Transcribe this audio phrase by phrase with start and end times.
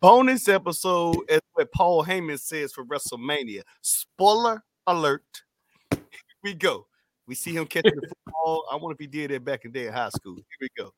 [0.00, 3.62] bonus episode, as what Paul Heyman says for WrestleMania.
[3.82, 5.24] Spoiler alert.
[5.90, 6.00] Here
[6.42, 6.86] we go.
[7.26, 8.64] We see him catching the football.
[8.70, 10.34] I wonder if he did that back in day in high school.
[10.34, 10.92] Here we go.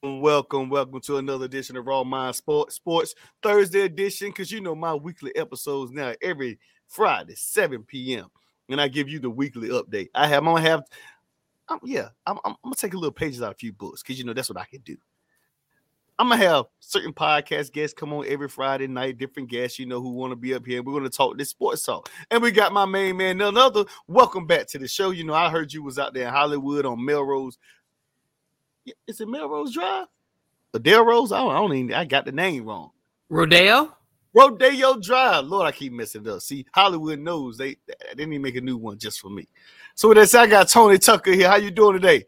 [0.00, 4.28] Welcome, welcome to another edition of Raw Mind Sports Sports Thursday edition.
[4.28, 8.28] Because you know my weekly episodes now every Friday, 7 p.m.
[8.68, 10.10] And I give you the weekly update.
[10.14, 10.84] I have I'm gonna have
[11.68, 14.00] um, yeah, I'm, I'm, I'm, gonna take a little pages out of a few books
[14.00, 14.96] because you know that's what I can do.
[16.16, 20.00] I'm gonna have certain podcast guests come on every Friday night, different guests, you know,
[20.00, 20.80] who want to be up here.
[20.80, 22.08] We're gonna talk this sports talk.
[22.30, 23.84] And we got my main man, none other.
[24.06, 25.10] Welcome back to the show.
[25.10, 27.58] You know, I heard you was out there in Hollywood on Melrose
[29.06, 30.06] is it Melrose Drive?
[30.74, 31.32] Adele Rose?
[31.32, 32.90] I don't, I don't even I got the name wrong.
[33.28, 33.94] Rodeo?
[34.34, 35.46] Rodeo Drive.
[35.46, 36.40] Lord, I keep messing it up.
[36.40, 39.48] See, Hollywood knows they, they didn't even make a new one just for me.
[39.94, 41.48] So with that said, I got Tony Tucker here.
[41.48, 42.24] How you doing today?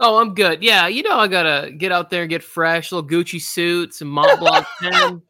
[0.00, 0.62] Oh, I'm good.
[0.62, 4.08] Yeah, you know I gotta get out there and get fresh, little Gucci suit, some
[4.08, 5.22] Mont Blanc pen.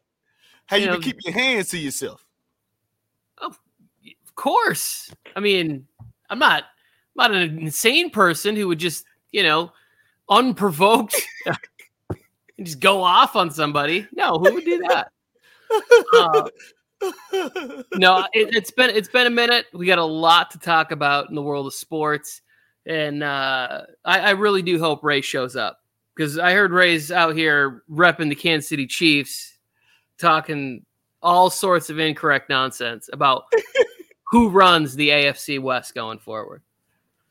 [0.67, 2.23] How you, you know, keep your hands to yourself?
[3.41, 5.11] Oh, of course.
[5.35, 5.87] I mean,
[6.29, 6.65] I'm not
[7.17, 9.71] I'm not an insane person who would just, you know,
[10.29, 11.15] unprovoked
[12.57, 14.07] and just go off on somebody.
[14.13, 15.11] No, who would do that?
[16.15, 16.49] Uh,
[17.93, 19.67] no, it, has been it's been a minute.
[19.71, 22.41] We got a lot to talk about in the world of sports,
[22.87, 25.79] and uh, I, I really do hope Ray shows up
[26.15, 29.57] because I heard Ray's out here repping the Kansas City Chiefs,
[30.17, 30.85] talking
[31.21, 33.43] all sorts of incorrect nonsense about
[34.31, 36.61] who runs the AFC West going forward.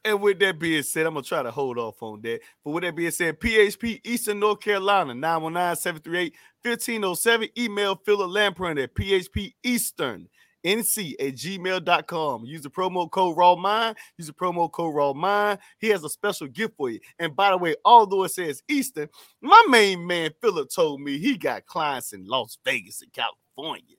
[0.05, 2.41] And with that being said, I'm gonna try to hold off on that.
[2.65, 7.51] But with that being said, PHP Eastern North Carolina, 919-738-1507.
[7.59, 10.29] Email Philip Lamprey at PHP Eastern
[10.65, 12.45] nc at gmail.com.
[12.45, 13.97] Use the promo code Raw Mind.
[14.17, 15.59] Use the promo code Raw Mind.
[15.79, 17.01] He has a special gift for you.
[17.19, 19.09] And by the way, although it says Eastern,
[19.41, 23.97] my main man Philip told me he got clients in Las Vegas and California.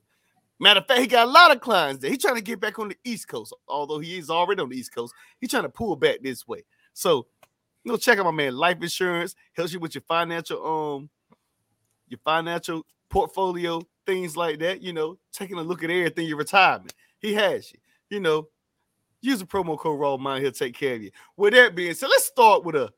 [0.60, 2.12] Matter of fact, he got a lot of clients there.
[2.12, 4.78] He's trying to get back on the East Coast, although he is already on the
[4.78, 5.14] East Coast.
[5.40, 6.66] He's trying to pull back this way.
[6.94, 7.28] So,
[7.84, 8.56] you know, check out my man.
[8.56, 11.10] Life insurance helps you with your financial um
[12.10, 14.82] your financial portfolio, things like that.
[14.82, 16.94] You know, taking a look at everything your retirement.
[17.20, 17.80] He has you.
[18.10, 18.50] You know,
[19.22, 20.44] use the promo code Raw Mind.
[20.44, 21.12] He'll take care of you.
[21.38, 22.92] With that being said, let's start with a,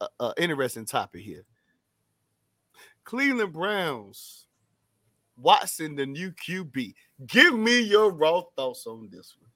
[0.00, 1.44] a, a interesting topic here.
[3.02, 4.43] Cleveland Browns
[5.36, 6.94] Watson, the new QB.
[7.26, 9.50] Give me your raw thoughts on this one.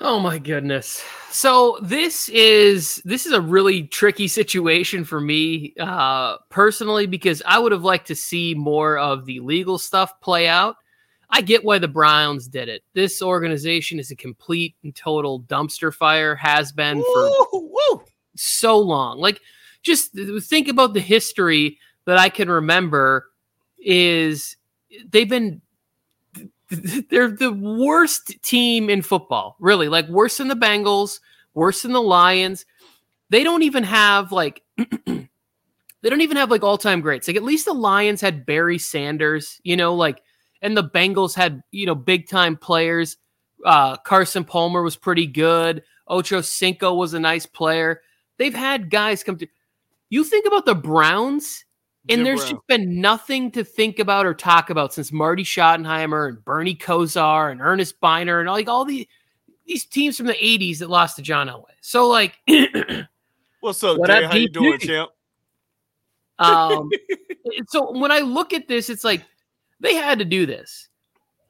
[0.00, 1.04] Oh my goodness.
[1.30, 7.58] So this is this is a really tricky situation for me uh personally because I
[7.58, 10.76] would have liked to see more of the legal stuff play out.
[11.30, 12.82] I get why the Browns did it.
[12.94, 18.02] This organization is a complete and total dumpster fire has been for woo.
[18.34, 19.18] so long.
[19.18, 19.40] Like
[19.82, 23.30] just think about the history that I can remember
[23.82, 24.56] is
[25.10, 25.60] they've been
[27.10, 29.88] they're the worst team in football, really.
[29.88, 31.20] Like worse than the Bengals,
[31.54, 32.64] worse than the Lions.
[33.30, 34.62] They don't even have like
[35.06, 35.28] they
[36.02, 37.28] don't even have like all-time greats.
[37.28, 40.22] Like at least the Lions had Barry Sanders, you know, like
[40.62, 43.16] and the Bengals had, you know, big time players.
[43.64, 45.82] Uh Carson Palmer was pretty good.
[46.08, 48.00] Ocho Cinco was a nice player.
[48.38, 49.46] They've had guys come to
[50.10, 51.64] you think about the Browns
[52.08, 56.44] and there's just been nothing to think about or talk about since Marty Schottenheimer and
[56.44, 59.08] Bernie Kosar and Ernest Byner and like all the
[59.66, 61.70] these teams from the 80s that lost to John Elway.
[61.80, 62.38] So like
[63.60, 64.24] What's up, what Jay?
[64.24, 65.10] How you doing, champ?
[66.38, 66.90] Um
[67.68, 69.24] so when I look at this, it's like
[69.78, 70.88] they had to do this.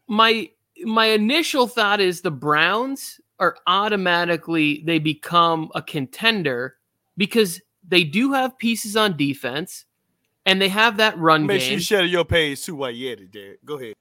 [0.06, 0.50] My
[0.84, 6.76] my initial thought is the Browns are automatically they become a contender
[7.16, 9.86] because they do have pieces on defense
[10.46, 11.68] and they have that run Make game.
[11.68, 13.64] sure you share your page too while you're at it, Derek.
[13.64, 13.94] Go ahead.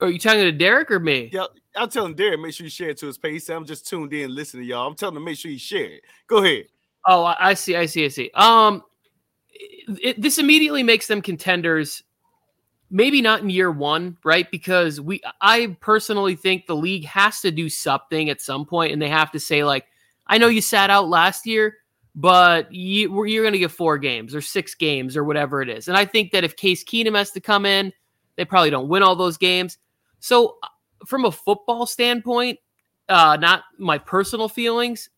[0.00, 1.30] Are you talking to Derek or me?
[1.32, 1.46] Yeah,
[1.76, 3.32] I'm telling Derek, make sure you share it to his page.
[3.32, 4.86] He said, I'm just tuned in, listening to y'all.
[4.86, 6.02] I'm telling him, make sure you share it.
[6.26, 6.66] Go ahead.
[7.06, 8.30] Oh, I see, I see, I see.
[8.34, 8.82] Um,
[9.52, 12.02] it, this immediately makes them contenders.
[12.90, 14.48] Maybe not in year one, right?
[14.50, 19.02] Because we, I personally think the league has to do something at some point, and
[19.02, 19.86] they have to say like,
[20.26, 21.76] I know you sat out last year,
[22.14, 25.88] but you, you're going to get four games or six games or whatever it is.
[25.88, 27.92] And I think that if Case Keenum has to come in,
[28.36, 29.78] they probably don't win all those games.
[30.20, 30.68] So, uh,
[31.06, 32.58] from a football standpoint,
[33.08, 35.10] uh, not my personal feelings,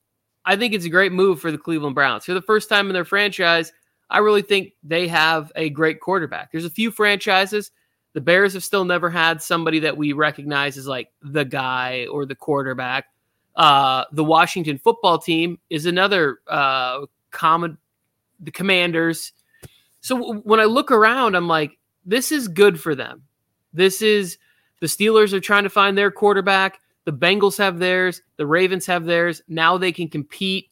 [0.45, 2.25] I think it's a great move for the Cleveland Browns.
[2.25, 3.73] For the first time in their franchise,
[4.11, 6.51] I really think they have a great quarterback.
[6.51, 7.71] There's a few franchises.
[8.15, 12.25] The Bears have still never had somebody that we recognize as like the guy or
[12.25, 13.07] the quarterback.
[13.57, 17.79] Uh, the Washington football team is another uh, common.
[18.41, 19.33] The Commanders.
[20.03, 23.23] So w- when I look around, I'm like, this is good for them.
[23.73, 24.37] This is
[24.81, 26.81] the Steelers are trying to find their quarterback.
[27.07, 28.21] The Bengals have theirs.
[28.37, 29.41] The Ravens have theirs.
[29.49, 30.71] Now they can compete.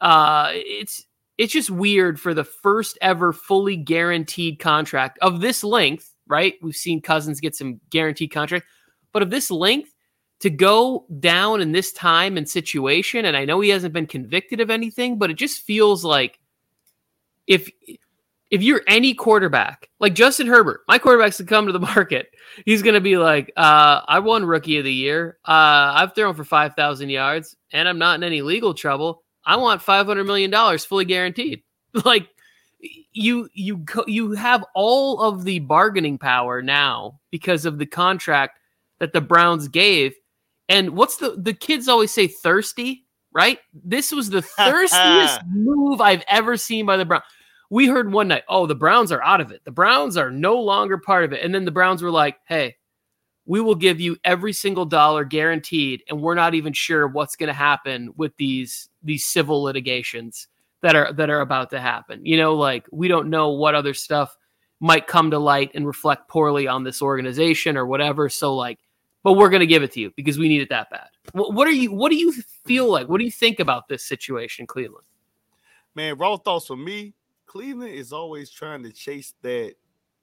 [0.00, 1.04] Uh, it's
[1.38, 6.54] it's just weird for the first ever fully guaranteed contract of this length, right?
[6.62, 8.66] We've seen Cousins get some guaranteed contract,
[9.12, 9.91] but of this length
[10.42, 14.60] to go down in this time and situation, and I know he hasn't been convicted
[14.60, 16.38] of anything, but it just feels like
[17.46, 17.70] if
[18.50, 22.28] if you're any quarterback, like Justin Herbert, my quarterback's to come to the market,
[22.66, 25.38] he's going to be like, uh, I won rookie of the year.
[25.42, 29.22] Uh, I've thrown for 5,000 yards and I'm not in any legal trouble.
[29.46, 31.62] I want $500 million fully guaranteed.
[32.04, 32.28] like
[33.12, 38.58] you, you, you have all of the bargaining power now because of the contract
[38.98, 40.14] that the Browns gave.
[40.72, 43.58] And what's the the kids always say thirsty, right?
[43.74, 47.24] This was the thirstiest move I've ever seen by the Browns.
[47.70, 49.64] We heard one night, oh, the Browns are out of it.
[49.64, 51.42] The Browns are no longer part of it.
[51.42, 52.76] And then the Browns were like, hey,
[53.44, 57.48] we will give you every single dollar guaranteed, and we're not even sure what's going
[57.48, 60.48] to happen with these these civil litigations
[60.80, 62.24] that are that are about to happen.
[62.24, 64.34] You know, like we don't know what other stuff
[64.80, 68.28] might come to light and reflect poorly on this organization or whatever.
[68.28, 68.78] So like
[69.22, 71.08] but we're going to give it to you because we need it that bad.
[71.32, 71.92] What, what, are you?
[71.92, 72.32] What do you
[72.64, 73.08] feel like?
[73.08, 75.06] What do you think about this situation, Cleveland?
[75.94, 77.14] Man, raw thoughts for me.
[77.46, 79.74] Cleveland is always trying to chase that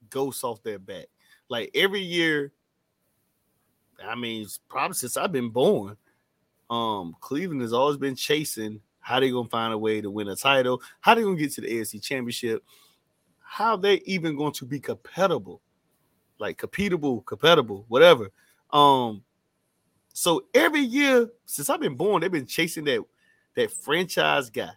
[0.08, 1.06] ghost off their back.
[1.48, 2.52] Like every year,
[4.04, 5.96] I mean, probably since I've been born,
[6.70, 10.36] um, Cleveland has always been chasing how they gonna find a way to win a
[10.36, 12.62] title, how they gonna get to the AFC Championship,
[13.40, 15.60] how they even going to be compatible,
[16.38, 18.30] like compatible, compatible, whatever.
[18.72, 19.22] Um,
[20.12, 23.00] so every year since I've been born, they've been chasing that
[23.56, 24.70] that franchise guy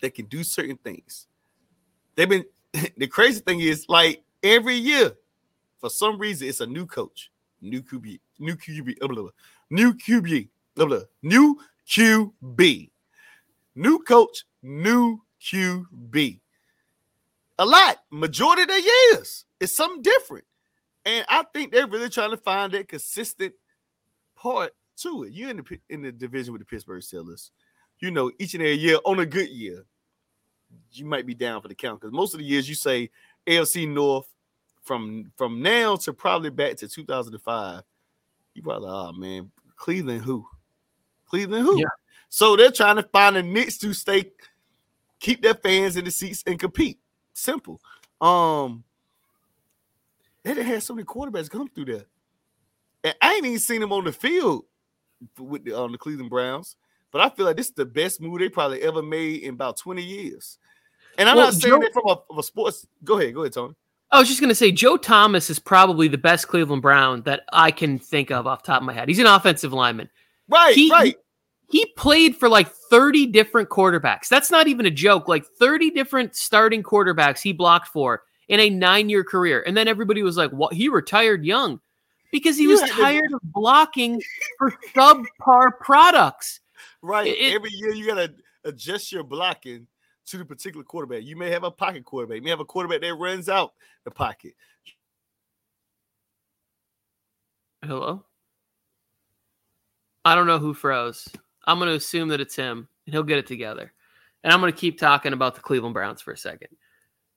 [0.00, 1.26] that can do certain things.
[2.14, 2.44] They've been
[2.96, 5.12] the crazy thing is like every year,
[5.78, 9.30] for some reason, it's a new coach, new QB, new QB, blah, blah, blah,
[9.70, 12.90] new QB, blah, blah, new QB,
[13.74, 16.40] new coach, new QB.
[17.58, 18.82] A lot, majority of the
[19.12, 20.44] years, it's something different.
[21.04, 23.54] And I think they're really trying to find that consistent
[24.36, 25.32] part to it.
[25.32, 27.50] You're in the in the division with the Pittsburgh Steelers.
[28.00, 29.84] You know, each and every year on a good year,
[30.92, 33.10] you might be down for the count because most of the years you say
[33.46, 34.28] AFC North
[34.82, 37.82] from from now to probably back to 2005.
[38.54, 40.46] You probably, oh man, Cleveland who?
[41.26, 41.80] Cleveland who?
[41.80, 41.86] Yeah.
[42.28, 44.32] So they're trying to find a niche to stay,
[45.20, 46.98] keep their fans in the seats and compete.
[47.32, 47.80] Simple.
[48.20, 48.84] Um,
[50.44, 52.04] they didn't have so many quarterbacks come through there.
[53.02, 54.64] And I ain't even seen them on the field
[55.38, 56.76] with the, on the Cleveland Browns.
[57.10, 59.76] But I feel like this is the best move they probably ever made in about
[59.78, 60.58] 20 years.
[61.16, 62.86] And I'm well, not saying Joe, that from a, from a, sports.
[63.04, 63.74] Go ahead, go ahead, Tony.
[64.10, 67.42] I was just going to say Joe Thomas is probably the best Cleveland Brown that
[67.52, 69.08] I can think of off top of my head.
[69.08, 70.10] He's an offensive lineman.
[70.48, 71.16] Right, he, right.
[71.70, 74.28] He, he played for like 30 different quarterbacks.
[74.28, 75.28] That's not even a joke.
[75.28, 79.62] Like 30 different starting quarterbacks he blocked for in a nine year career.
[79.66, 80.72] And then everybody was like, "What?
[80.72, 81.80] He retired young
[82.30, 84.22] because he was tired of blocking
[84.58, 86.60] for subpar products."
[87.02, 87.28] Right.
[87.28, 88.34] It, Every year you got to
[88.64, 89.86] adjust your blocking
[90.26, 91.22] to the particular quarterback.
[91.22, 92.36] You may have a pocket quarterback.
[92.36, 93.74] You may have a quarterback that runs out
[94.04, 94.54] the pocket.
[97.82, 98.24] Hello.
[100.24, 101.28] I don't know who froze.
[101.66, 103.92] I'm going to assume that it's him, and he'll get it together.
[104.42, 106.68] And I'm going to keep talking about the Cleveland Browns for a second.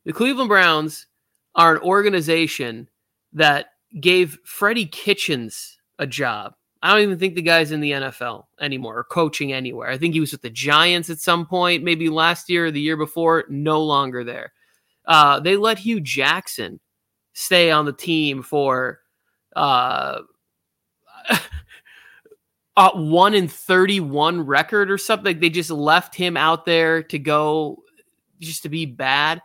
[0.07, 1.05] The Cleveland Browns
[1.53, 2.87] are an organization
[3.33, 6.53] that gave Freddie Kitchens a job.
[6.81, 9.89] I don't even think the guy's in the NFL anymore or coaching anywhere.
[9.89, 12.79] I think he was with the Giants at some point, maybe last year or the
[12.79, 14.53] year before, no longer there.
[15.03, 16.79] Uh, they let Hue Jackson
[17.33, 19.01] stay on the team for
[19.57, 20.19] uh,
[22.93, 25.37] one in 31 record or something.
[25.37, 27.83] They just left him out there to go
[28.39, 29.41] just to be bad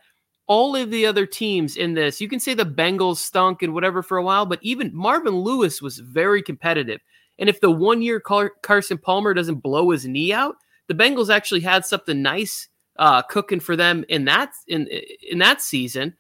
[0.53, 4.03] all of the other teams in this, you can say the Bengals stunk and whatever
[4.03, 7.01] for a while, but even Marvin Lewis was very competitive.
[7.39, 10.57] And if the one year Car- Carson Palmer doesn't blow his knee out,
[10.89, 12.69] the Bengals actually had something nice
[12.99, 14.89] uh, cooking for them in that in
[15.27, 16.15] in that season.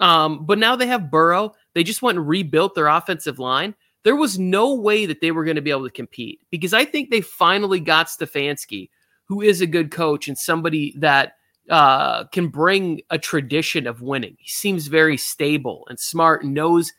[0.00, 1.52] Um, but now they have Burrow.
[1.74, 3.74] They just went and rebuilt their offensive line.
[4.04, 6.86] There was no way that they were going to be able to compete because I
[6.86, 8.88] think they finally got Stefanski,
[9.26, 11.34] who is a good coach and somebody that
[11.70, 14.36] uh, can bring a tradition of winning.
[14.38, 16.92] He seems very stable and smart and knows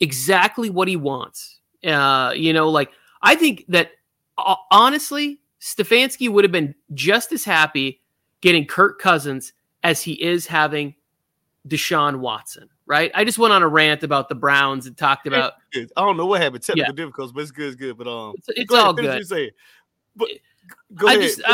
[0.00, 1.60] exactly what he wants.
[1.84, 2.90] Uh, you know, like
[3.22, 3.92] I think that
[4.38, 8.00] uh, honestly, Stefanski would have been just as happy
[8.40, 9.52] getting Kirk Cousins
[9.82, 10.94] as he is having
[11.68, 13.10] Deshaun Watson, right?
[13.14, 15.54] I just went on a rant about the Browns and talked about.
[15.74, 16.96] I don't know what happened, technical yeah.
[16.96, 17.98] difficulties, but it's good, it's good.
[17.98, 19.22] But um, it's, it's all good.
[20.16, 20.28] But
[20.94, 21.22] go I ahead.
[21.22, 21.52] Just, I,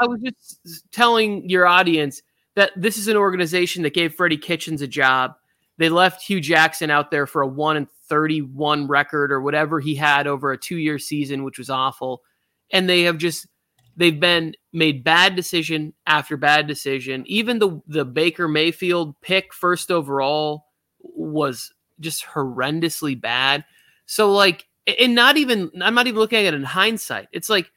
[0.00, 2.22] I was just telling your audience
[2.56, 5.34] that this is an organization that gave Freddie Kitchens a job.
[5.76, 9.94] They left Hue Jackson out there for a one and thirty-one record or whatever he
[9.94, 12.22] had over a two-year season, which was awful.
[12.72, 13.46] And they have just
[13.96, 17.22] they've been made bad decision after bad decision.
[17.26, 20.64] Even the the Baker Mayfield pick first overall
[21.00, 23.64] was just horrendously bad.
[24.06, 24.66] So like
[24.98, 27.28] and not even I'm not even looking at it in hindsight.
[27.30, 27.70] It's like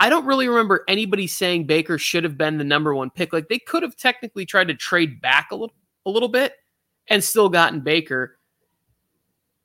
[0.00, 3.32] I don't really remember anybody saying Baker should have been the number one pick.
[3.32, 5.74] Like they could have technically tried to trade back a little
[6.06, 6.54] a little bit
[7.08, 8.38] and still gotten Baker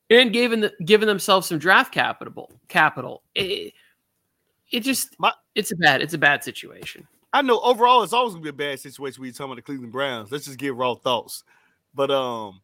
[0.10, 3.24] and given the, given themselves some draft capital capital.
[3.36, 3.74] It,
[4.72, 5.16] it just
[5.56, 7.08] it's a bad it's a bad situation.
[7.32, 9.62] I know overall it's always gonna be a bad situation when you're talking about the
[9.62, 10.32] Cleveland Browns.
[10.32, 11.44] Let's just get raw thoughts.
[11.94, 12.62] But um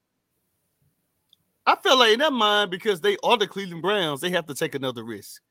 [1.67, 4.55] I feel like in that mind because they are the Cleveland Browns, they have to
[4.55, 5.41] take another risk.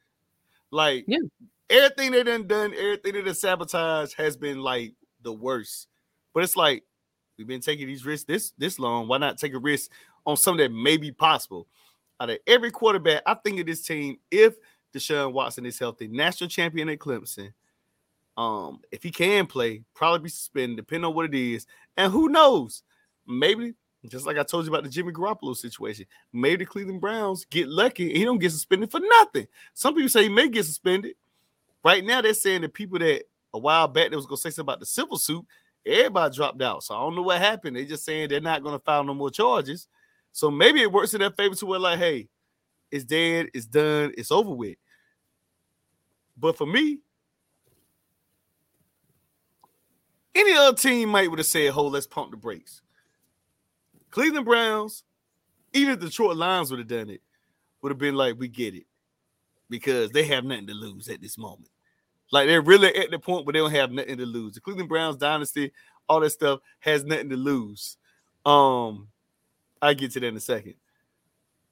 [0.72, 1.18] Like yeah.
[1.70, 5.88] Everything they done done, everything they done sabotaged has been like the worst.
[6.34, 6.84] But it's like
[7.36, 9.08] we've been taking these risks this this long.
[9.08, 9.90] Why not take a risk
[10.26, 11.66] on something that may be possible?
[12.20, 14.54] Out of every quarterback, I think of this team, if
[14.94, 17.52] Deshaun Watson is healthy, national champion at Clemson.
[18.36, 21.66] Um, if he can play, probably be suspended, depending on what it is.
[21.96, 22.84] And who knows?
[23.26, 23.74] Maybe
[24.06, 27.68] just like I told you about the Jimmy Garoppolo situation, maybe the Cleveland Browns get
[27.68, 29.48] lucky and he don't get suspended for nothing.
[29.74, 31.14] Some people say he may get suspended.
[31.84, 34.62] Right now, they're saying the people that a while back that was gonna say something
[34.62, 35.44] about the civil suit,
[35.86, 36.82] everybody dropped out.
[36.82, 37.76] So I don't know what happened.
[37.76, 39.88] They're just saying they're not gonna file no more charges.
[40.32, 42.28] So maybe it works in their favor to where like, hey,
[42.90, 44.76] it's dead, it's done, it's over with.
[46.36, 47.00] But for me,
[50.34, 52.82] any other team might would have said, "Hold, let's pump the brakes."
[54.10, 55.02] Cleveland Browns,
[55.72, 57.22] even Detroit Lions would have done it.
[57.82, 58.86] Would have been like, "We get it,"
[59.70, 61.70] because they have nothing to lose at this moment.
[62.30, 64.54] Like they're really at the point where they don't have nothing to lose.
[64.54, 65.72] The Cleveland Browns dynasty,
[66.08, 67.96] all that stuff has nothing to lose.
[68.44, 69.08] Um,
[69.80, 70.74] I get to that in a second.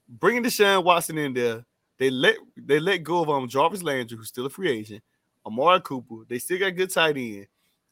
[0.08, 1.64] Bringing Deshaun Watson in there
[1.98, 5.02] they let they let go of um Jarvis Landry, who's still a free agent.
[5.44, 6.24] Amari Cooper.
[6.28, 7.46] They still got good tight end,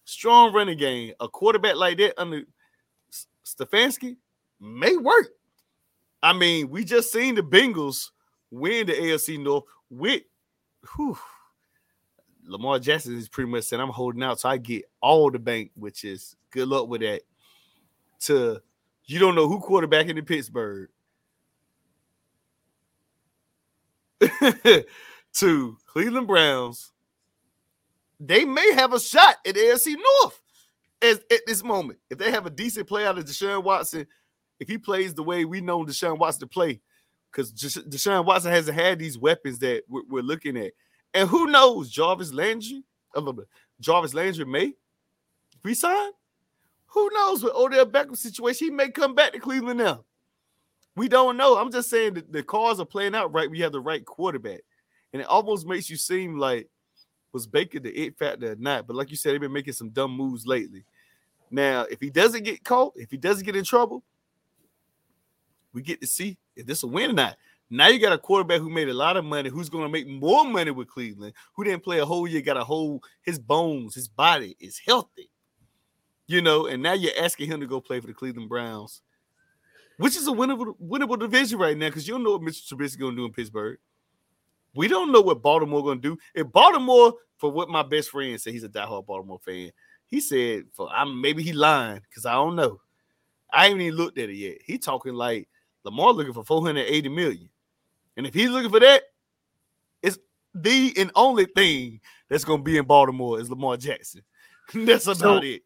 [0.05, 1.15] strong running game.
[1.21, 2.43] A quarterback like that under
[3.45, 4.17] Stefanski
[4.61, 5.29] may work.
[6.23, 8.11] I mean, we just seen the Bengals
[8.55, 10.23] win the AFC North with
[10.95, 11.19] whew,
[12.47, 15.73] Lamar Jackson is pretty much saying I'm holding out, so I get all the bank,
[15.75, 17.23] which is good luck with that.
[18.21, 18.61] To
[19.07, 20.89] you don't know who quarterback in the Pittsburgh.
[25.35, 26.93] to Cleveland Browns,
[28.19, 30.41] they may have a shot at AFC North
[31.03, 31.99] as, at this moment.
[32.09, 34.07] If they have a decent play out of Deshaun Watson,
[34.61, 36.81] if he plays the way we know Deshaun Watson to play,
[37.35, 40.73] because Deshaun Watson hasn't had these weapons that we're, we're, looking at.
[41.13, 43.49] And who knows, Jarvis Landry, a little bit,
[43.81, 44.75] Jarvis Landry may
[45.63, 46.11] resign.
[46.89, 50.05] Who knows with Odell Beckham situation, he may come back to Cleveland now.
[50.97, 51.57] We don't know.
[51.57, 53.51] I'm just saying that the cards are playing out right.
[53.51, 54.61] We have the right quarterback,
[55.13, 56.69] and it almost makes you seem like
[57.33, 58.87] was Baker the it factor or not.
[58.87, 60.85] But like you said, they've been making some dumb moves lately.
[61.51, 64.05] Now, if he doesn't get caught, if he doesn't get in trouble,
[65.73, 67.37] we get to see if this a win or not.
[67.71, 70.07] Now you got a quarterback who made a lot of money, who's going to make
[70.07, 73.95] more money with Cleveland, who didn't play a whole year, got a whole his bones,
[73.95, 75.31] his body is healthy,
[76.27, 76.67] you know.
[76.67, 79.03] And now you're asking him to go play for the Cleveland Browns
[79.97, 82.73] which is a winnable, winnable division right now because you don't know what Mr.
[82.73, 83.79] Trubisky is going to do in Pittsburgh.
[84.75, 86.19] We don't know what Baltimore going to do.
[86.35, 89.71] If Baltimore, for what my best friend said, he's a diehard Baltimore fan.
[90.07, 92.81] He said, "For I'm maybe he lying because I don't know.
[93.53, 94.59] I ain't even looked at it yet.
[94.65, 95.49] He talking like
[95.85, 97.49] Lamar looking for 480 million,
[98.17, 99.03] and if he's looking for that,
[100.03, 100.19] it's
[100.55, 104.23] the and only thing that's going to be in Baltimore is Lamar Jackson.
[104.75, 105.63] that's about so, it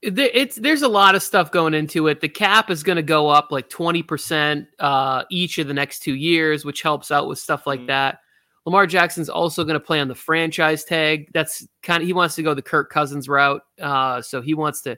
[0.00, 2.20] it's there's a lot of stuff going into it.
[2.20, 6.14] The cap is going to go up like 20% uh, each of the next two
[6.14, 7.88] years, which helps out with stuff like mm-hmm.
[7.88, 8.20] that.
[8.64, 11.30] Lamar Jackson's also going to play on the franchise tag.
[11.32, 13.62] That's kind of he wants to go the Kirk Cousins route.
[13.80, 14.96] Uh, so he wants to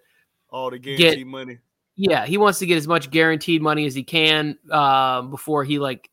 [0.50, 1.59] all the guaranteed get, money.
[2.02, 5.78] Yeah, he wants to get as much guaranteed money as he can uh, before he
[5.78, 6.09] like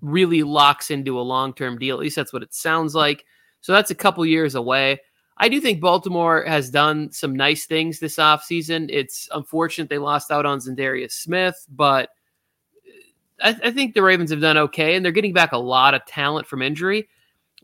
[0.00, 1.96] really locks into a long term deal.
[1.96, 3.26] At least that's what it sounds like.
[3.60, 5.00] So that's a couple years away.
[5.36, 8.86] I do think Baltimore has done some nice things this offseason.
[8.88, 12.08] It's unfortunate they lost out on Za'Darius Smith, but
[13.42, 16.06] I, I, think the Ravens have done okay, and they're getting back a lot of
[16.06, 17.06] talent from injury.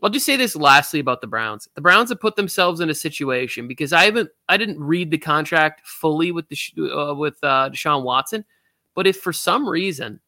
[0.03, 1.69] I'll just say this lastly about the Browns.
[1.75, 5.17] The Browns have put themselves in a situation because I haven't, I didn't read the
[5.17, 6.57] contract fully with the
[6.91, 8.45] uh, with uh, Deshaun Watson,
[8.93, 10.19] but if for some reason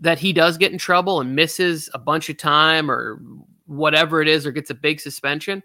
[0.00, 3.20] that he does get in trouble and misses a bunch of time or
[3.66, 5.62] whatever it is, or gets a big suspension,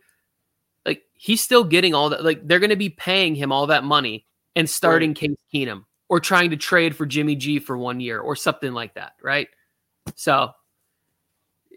[0.86, 2.24] like he's still getting all that.
[2.24, 4.26] Like they're going to be paying him all that money
[4.56, 5.18] and starting right.
[5.18, 8.94] Case Keenum or trying to trade for Jimmy G for one year or something like
[8.94, 9.48] that, right?
[10.16, 10.52] So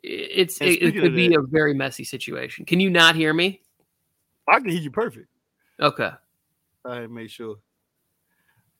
[0.02, 2.64] it's it, it, could be that, a very messy situation.
[2.64, 3.60] Can you not hear me?
[4.48, 5.28] I can hear you perfect.
[5.80, 6.10] Okay.
[6.84, 7.56] I made sure.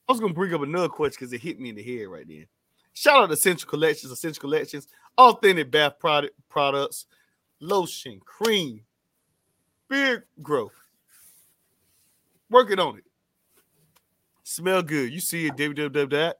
[0.07, 2.27] I was gonna bring up another question because it hit me in the head right
[2.27, 2.47] then.
[2.93, 7.05] Shout out to Essential Collections, Essential Collections, authentic bath product products,
[7.59, 8.81] lotion, cream,
[9.87, 10.73] beard growth.
[12.49, 13.03] Working on it.
[14.43, 15.13] Smell good.
[15.13, 16.33] You see it, www.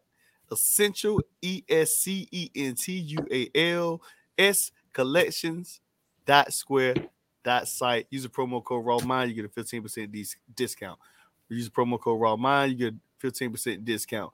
[4.39, 5.81] S collections
[6.25, 6.95] dot square
[7.43, 8.07] dot site.
[8.09, 10.99] Use the promo code raw mind, you get a 15% discount.
[11.49, 14.31] Use the promo code raw mind, you get 15% discount.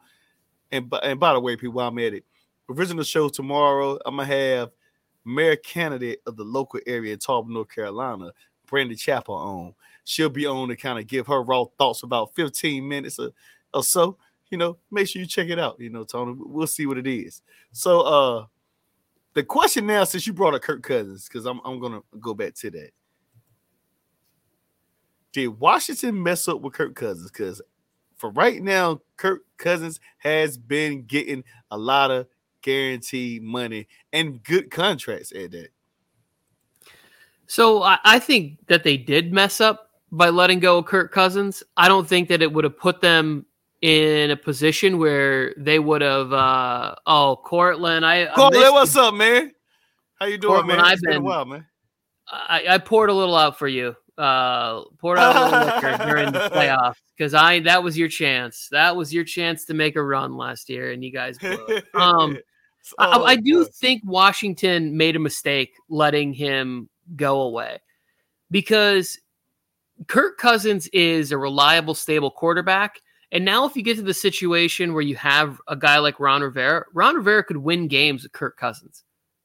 [0.72, 2.26] And, and by the way, people, I'm at it,
[2.70, 4.72] original show tomorrow, I'm gonna have
[5.24, 8.32] mayor candidate of the local area in Tarboro, North Carolina,
[8.68, 9.74] Brandy Chapel on.
[10.04, 13.32] She'll be on to kind of give her raw thoughts about 15 minutes or,
[13.74, 14.18] or so.
[14.50, 15.80] You know, make sure you check it out.
[15.80, 17.42] You know, Tony, we'll see what it is.
[17.72, 18.46] So, uh,
[19.36, 22.56] the question now, since you brought up Kirk Cousins, because I'm I'm gonna go back
[22.56, 22.90] to that.
[25.34, 27.30] Did Washington mess up with Kirk Cousins?
[27.30, 27.62] Because
[28.16, 32.28] for right now, Kirk Cousins has been getting a lot of
[32.62, 35.68] guaranteed money and good contracts at that.
[37.48, 41.62] So I, I think that they did mess up by letting go of Kirk Cousins.
[41.76, 43.46] I don't think that it would have put them
[43.82, 49.52] in a position where they would have uh oh Courtland I Courtland what's up man?
[50.20, 50.86] How you doing Courtland, man?
[50.86, 51.66] I've been, while, man.
[52.28, 53.96] I, I poured a little out for you.
[54.18, 58.70] Uh poured out a little liquor during the playoffs because I that was your chance.
[58.72, 61.86] That was your chance to make a run last year and you guys blew it.
[61.94, 62.38] um
[63.00, 67.80] I, I do think Washington made a mistake letting him go away
[68.52, 69.20] because
[70.08, 73.02] Kirk Cousins is a reliable stable quarterback
[73.36, 76.42] and now, if you get to the situation where you have a guy like Ron
[76.42, 79.04] Rivera, Ron Rivera could win games with Kirk Cousins.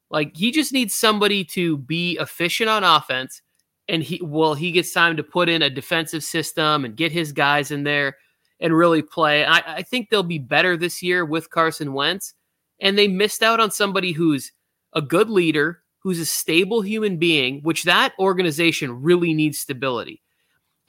[0.09, 3.41] Like he just needs somebody to be efficient on offense,
[3.89, 7.33] and he well, he gets time to put in a defensive system and get his
[7.33, 8.15] guys in there
[8.61, 9.43] and really play.
[9.43, 12.33] I, I think they'll be better this year with Carson Wentz,
[12.79, 14.53] and they missed out on somebody who's
[14.93, 20.21] a good leader, who's a stable human being, which that organization really needs stability.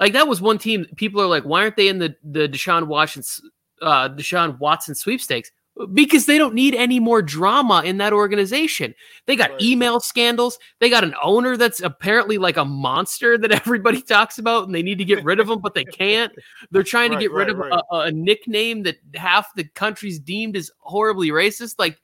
[0.03, 0.85] Like that was one team.
[0.97, 3.23] People are like, why aren't they in the the Deshaun Watson
[3.81, 5.53] uh, Deshaun Watson sweepstakes?
[5.95, 8.97] Because they don't need any more drama in that organization.
[9.27, 9.63] They got right.
[9.63, 10.59] email scandals.
[10.81, 14.83] They got an owner that's apparently like a monster that everybody talks about, and they
[14.83, 16.33] need to get rid of him, but they can't.
[16.73, 20.19] They're trying to right, get rid right, of a, a nickname that half the country's
[20.19, 21.77] deemed as horribly racist.
[21.79, 21.97] Like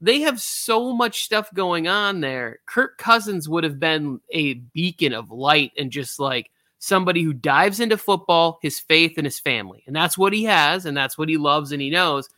[0.00, 2.60] they have so much stuff going on there.
[2.64, 6.50] Kirk Cousins would have been a beacon of light and just like
[6.80, 9.84] somebody who dives into football, his faith, and his family.
[9.86, 12.28] And that's what he has, and that's what he loves and he knows.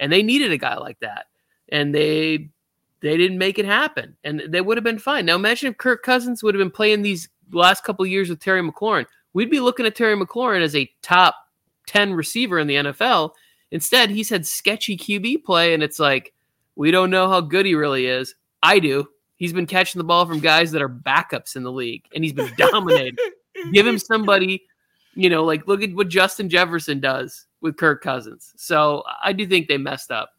[0.00, 1.26] And they needed a guy like that.
[1.68, 2.48] And they
[3.00, 4.16] they didn't make it happen.
[4.24, 5.26] And they would have been fine.
[5.26, 8.62] Now imagine if Kirk Cousins would have been playing these last couple years with Terry
[8.62, 9.06] McLaurin.
[9.34, 11.36] We'd be looking at Terry McLaurin as a top
[11.86, 13.32] 10 receiver in the NFL.
[13.70, 16.32] Instead, he's had sketchy QB play, and it's like,
[16.74, 18.34] we don't know how good he really is.
[18.62, 19.08] I do.
[19.36, 22.32] He's been catching the ball from guys that are backups in the league, and he's
[22.32, 23.16] been dominating.
[23.72, 24.64] Give him somebody,
[25.14, 28.52] you know, like look at what Justin Jefferson does with Kirk Cousins.
[28.56, 30.30] So I do think they messed up.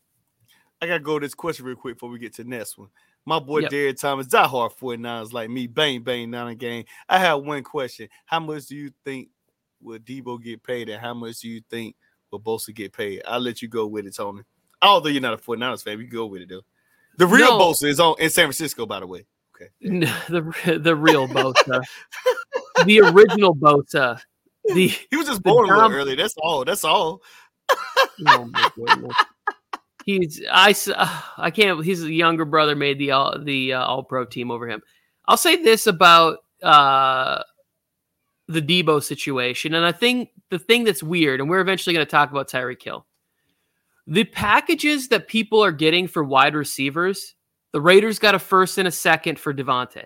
[0.81, 2.89] I gotta go to this question real quick before we get to the next one.
[3.25, 3.71] My boy yep.
[3.71, 6.85] Derek Thomas, die hard 49ers like me, bang, bang, a game.
[7.07, 8.07] I have one question.
[8.25, 9.29] How much do you think
[9.81, 11.95] will Deebo get paid, and how much do you think
[12.31, 13.21] will Bosa get paid?
[13.27, 14.43] I'll let you go with it, Tony.
[14.81, 16.61] Although you're not a 49ers fan, you go with it though.
[17.17, 17.65] The real no.
[17.65, 19.25] Bosa is on in San Francisco, by the way.
[19.55, 19.69] Okay.
[20.29, 21.83] the the real Bosa.
[22.85, 24.19] the original Bosa.
[24.65, 26.15] The he was just born a little early.
[26.15, 26.65] That's all.
[26.65, 27.21] That's all.
[28.27, 28.49] oh
[30.05, 30.73] He's I
[31.37, 31.83] I can't.
[31.83, 34.81] His younger brother made the all the uh, All Pro team over him.
[35.27, 37.43] I'll say this about uh,
[38.47, 42.09] the Deebo situation, and I think the thing that's weird, and we're eventually going to
[42.09, 43.05] talk about Tyreek Hill.
[44.07, 47.35] The packages that people are getting for wide receivers,
[47.73, 50.05] the Raiders got a first and a second for Davante.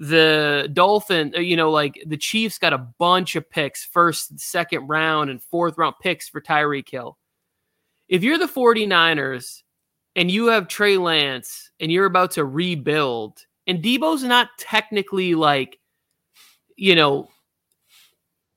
[0.00, 4.88] The Dolphin, uh, you know, like the Chiefs got a bunch of picks, first, second
[4.88, 7.18] round, and fourth round picks for Tyreek Hill.
[8.08, 9.62] If you're the 49ers
[10.16, 15.78] and you have Trey Lance and you're about to rebuild, and Deebo's not technically like,
[16.76, 17.28] you know,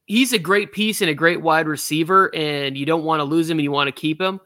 [0.06, 3.50] he's a great piece and a great wide receiver, and you don't want to lose
[3.50, 4.40] him and you want to keep him.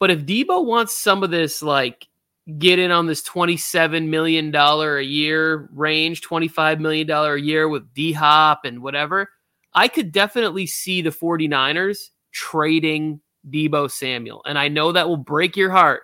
[0.00, 2.07] But if Deebo wants some of this, like,
[2.56, 8.12] get in on this $27 million a year range, $25 million a year with D
[8.12, 9.28] Hop and whatever,
[9.74, 14.42] I could definitely see the 49ers trading Deebo Samuel.
[14.46, 16.02] And I know that will break your heart,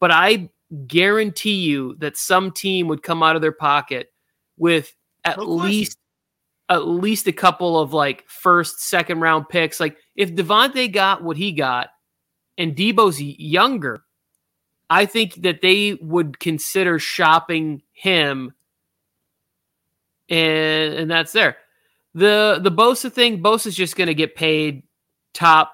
[0.00, 0.50] but I
[0.86, 4.08] guarantee you that some team would come out of their pocket
[4.56, 4.94] with
[5.24, 5.98] at no least
[6.70, 9.80] at least a couple of like first, second round picks.
[9.80, 11.90] Like if Davante got what he got
[12.56, 14.02] and Deebo's younger,
[14.94, 18.54] I think that they would consider shopping him,
[20.28, 21.56] and and that's there.
[22.14, 24.84] The the Bosa thing, Bosa's just going to get paid
[25.32, 25.72] top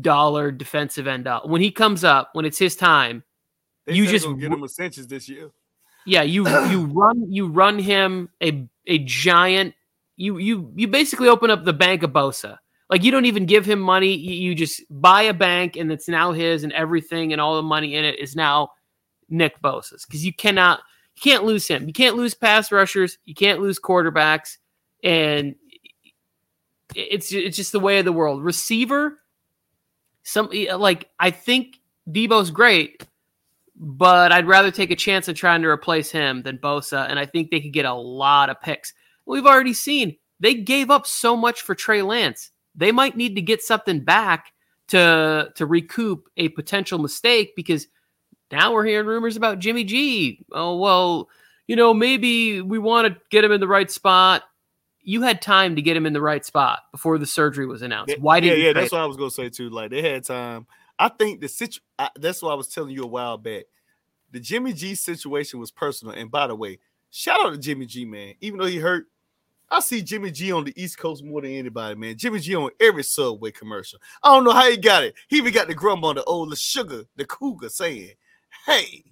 [0.00, 3.24] dollar defensive end up when he comes up when it's his time.
[3.86, 5.50] They you just get him a cinches this year.
[6.06, 9.74] Yeah, you you run you run him a a giant.
[10.14, 12.58] You you you basically open up the bank of Bosa.
[12.90, 14.16] Like you don't even give him money.
[14.16, 17.94] You just buy a bank and it's now his and everything and all the money
[17.94, 18.72] in it is now
[19.28, 20.80] Nick Bosa's because you cannot
[21.14, 21.86] you can't lose him.
[21.86, 23.16] You can't lose pass rushers.
[23.24, 24.56] You can't lose quarterbacks,
[25.04, 25.54] and
[26.96, 28.42] it's it's just the way of the world.
[28.42, 29.18] Receiver,
[30.24, 33.06] some like I think Deebo's great,
[33.76, 37.26] but I'd rather take a chance of trying to replace him than Bosa, and I
[37.26, 38.92] think they could get a lot of picks.
[39.26, 43.42] We've already seen they gave up so much for Trey Lance they might need to
[43.42, 44.52] get something back
[44.88, 47.86] to to recoup a potential mistake because
[48.50, 50.44] now we're hearing rumors about Jimmy G.
[50.52, 51.28] Oh well,
[51.66, 54.42] you know maybe we want to get him in the right spot.
[55.02, 58.18] You had time to get him in the right spot before the surgery was announced.
[58.18, 58.58] Why did?
[58.58, 59.70] Yeah, yeah, that's what I was gonna say too.
[59.70, 60.66] Like they had time.
[60.98, 61.80] I think the situ.
[61.98, 63.64] I, that's what I was telling you a while back.
[64.32, 66.14] The Jimmy G situation was personal.
[66.14, 66.78] And by the way,
[67.10, 68.34] shout out to Jimmy G, man.
[68.40, 69.06] Even though he hurt,
[69.70, 72.16] I see Jimmy G on the East Coast more than anybody, man.
[72.16, 74.00] Jimmy G on every Subway commercial.
[74.22, 75.14] I don't know how he got it.
[75.28, 78.10] He even got the grumble on the old the sugar, the cougar saying,
[78.66, 79.04] hey,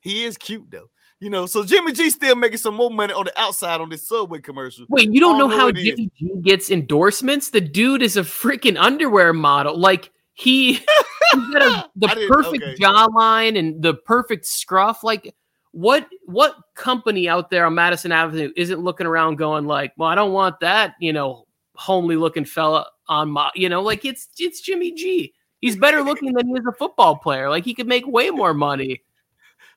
[0.00, 0.90] he is cute though.
[1.20, 4.06] You know, so Jimmy G still making some more money on the outside on this
[4.06, 4.86] Subway commercial.
[4.88, 7.50] Wait, you don't, don't know, know, how Jimmy G gets endorsements?
[7.50, 9.76] The dude is a freaking underwear model.
[9.76, 10.74] Like he,
[11.32, 12.74] he got a, the perfect okay.
[12.76, 15.02] jawline and the perfect scruff.
[15.02, 15.34] Like
[15.72, 20.14] what what company out there on Madison Avenue isn't looking around going like, well, I
[20.14, 24.60] don't want that, you know, homely looking fella on my, you know, like it's it's
[24.60, 25.34] Jimmy G.
[25.60, 27.50] He's better looking than he is a football player.
[27.50, 29.02] Like he could make way more money.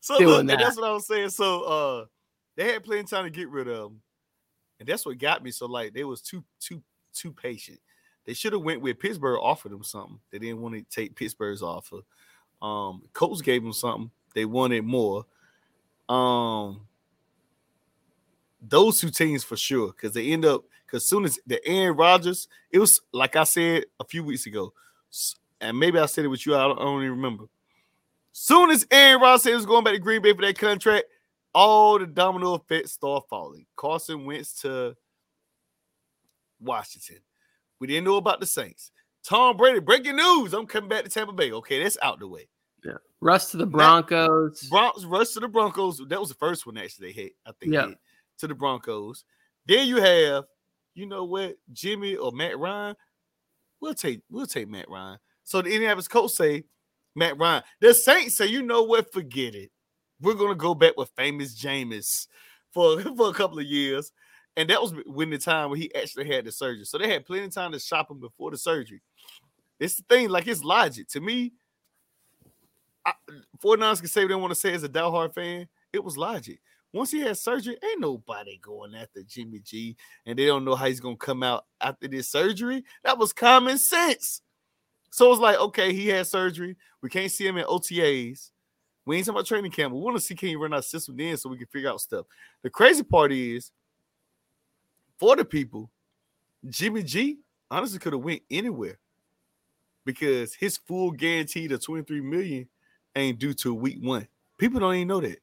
[0.03, 0.57] So look, that.
[0.57, 1.29] that's what I was saying.
[1.29, 2.05] So uh
[2.55, 4.01] they had plenty of time to get rid of him.
[4.79, 5.51] And that's what got me.
[5.51, 6.81] So like they was too too
[7.13, 7.79] too patient.
[8.25, 10.19] They should have went with Pittsburgh offered them something.
[10.31, 11.97] They didn't want to take Pittsburgh's offer.
[12.63, 14.09] Um Colts gave them something.
[14.33, 15.27] They wanted more.
[16.09, 16.81] Um,
[18.61, 22.47] those two teams for sure because they end up because soon as the Aaron Rodgers,
[22.69, 24.73] it was like I said a few weeks ago,
[25.59, 26.55] and maybe I said it with you.
[26.55, 27.45] I don't, I don't even remember.
[28.33, 31.05] Soon as Aaron Rodgers was going back to Green Bay for that contract,
[31.53, 33.65] all the domino effects start falling.
[33.75, 34.95] Carson went to
[36.59, 37.17] Washington.
[37.79, 38.91] We didn't know about the Saints.
[39.23, 40.53] Tom Brady, breaking news.
[40.53, 41.51] I'm coming back to Tampa Bay.
[41.51, 42.47] Okay, that's out the way.
[42.83, 42.97] Yeah.
[43.19, 44.63] Russ to the Broncos.
[44.63, 46.01] Bron- Russ to the Broncos.
[46.07, 47.33] That was the first one actually they hit.
[47.45, 47.73] I think.
[47.73, 47.91] Yeah.
[48.39, 49.23] To the Broncos.
[49.67, 50.45] Then you have,
[50.95, 52.95] you know what, Jimmy or Matt Ryan.
[53.79, 55.19] We'll take we'll take Matt Ryan.
[55.43, 56.63] So the Indianapolis Colts say
[57.15, 57.63] Matt Ryan.
[57.79, 59.71] The Saints say, you know what, forget it.
[60.19, 62.27] We're gonna go back with famous Jameis
[62.71, 64.11] for, for a couple of years.
[64.57, 66.85] And that was when the time when he actually had the surgery.
[66.85, 69.01] So they had plenty of time to shop him before the surgery.
[69.79, 71.07] It's the thing, like it's logic.
[71.09, 71.53] To me,
[73.05, 73.13] I,
[73.63, 75.67] 49ers can say they want to say as a diehard fan.
[75.93, 76.59] It was logic.
[76.93, 80.87] Once he had surgery, ain't nobody going after Jimmy G, and they don't know how
[80.87, 82.83] he's gonna come out after this surgery.
[83.03, 84.41] That was common sense.
[85.09, 86.75] So it's like, okay, he had surgery.
[87.01, 88.51] We can't see him in OTAs.
[89.05, 89.93] We ain't talking about training camp.
[89.93, 92.01] We want to see can he run our system then so we can figure out
[92.01, 92.25] stuff.
[92.61, 93.71] The crazy part is
[95.17, 95.89] for the people,
[96.69, 98.99] Jimmy G honestly could have went anywhere
[100.05, 102.67] because his full guarantee of 23 million
[103.15, 104.27] ain't due to week one.
[104.57, 105.39] People don't even know that.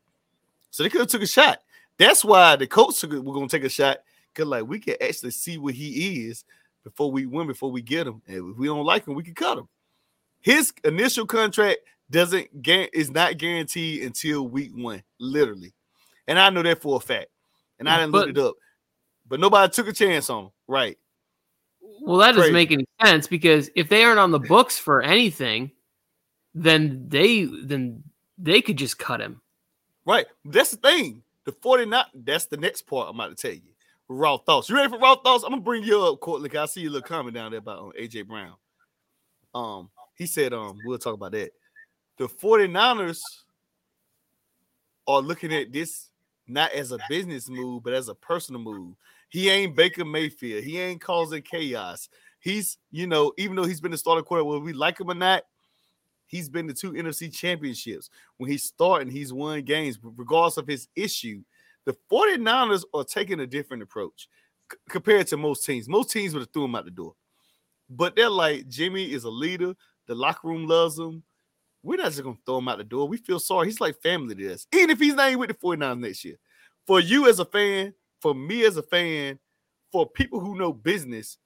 [0.70, 1.60] So they could have took a shot.
[1.98, 3.98] That's why the coach took, we're gonna take a shot
[4.32, 6.44] because like we can actually see what he is
[6.84, 8.22] before we win, before we get him.
[8.26, 9.68] And if we don't like him, we can cut him.
[10.40, 11.78] His initial contract
[12.10, 15.74] doesn't is not guaranteed until week one, literally.
[16.26, 17.28] And I know that for a fact.
[17.80, 18.54] and I didn't But- look it up.
[19.28, 20.50] But nobody took a chance on him.
[20.66, 20.98] Right.
[22.00, 25.70] Well, that doesn't make any sense because if they aren't on the books for anything,
[26.62, 28.02] then they then
[28.36, 29.40] they could just cut him.
[30.04, 30.26] Right.
[30.44, 31.22] That's the thing.
[31.44, 33.62] The 49, that's the next part I'm about to tell you.
[34.08, 34.68] Raw thoughts.
[34.68, 35.44] You ready for raw thoughts?
[35.44, 36.20] I'm gonna bring you up.
[36.20, 38.54] 'cause I see your little comment down there about um, AJ Brown.
[39.54, 41.50] Um, he said, um, we'll talk about that.
[42.16, 43.20] The 49ers
[45.06, 46.10] are looking at this
[46.46, 48.94] not as a business move, but as a personal move.
[49.28, 52.08] He ain't Baker Mayfield, he ain't causing chaos.
[52.40, 55.14] He's, you know, even though he's been the starting quarterback, whether we like him or
[55.14, 55.42] not,
[56.28, 58.10] he's been to two NFC championships.
[58.36, 61.42] When he's starting, he's won games, regardless of his issue.
[61.84, 64.28] The 49ers are taking a different approach
[64.70, 65.88] c- compared to most teams.
[65.88, 67.14] Most teams would have threw him out the door.
[67.90, 69.74] But they're like, Jimmy is a leader.
[70.06, 71.22] The locker room loves him.
[71.82, 73.08] We're not just going to throw him out the door.
[73.08, 73.68] We feel sorry.
[73.68, 76.36] He's like family to us, even if he's not even with the 49ers next year.
[76.86, 79.38] For you as a fan, for me as a fan,
[79.90, 81.38] for people who know business,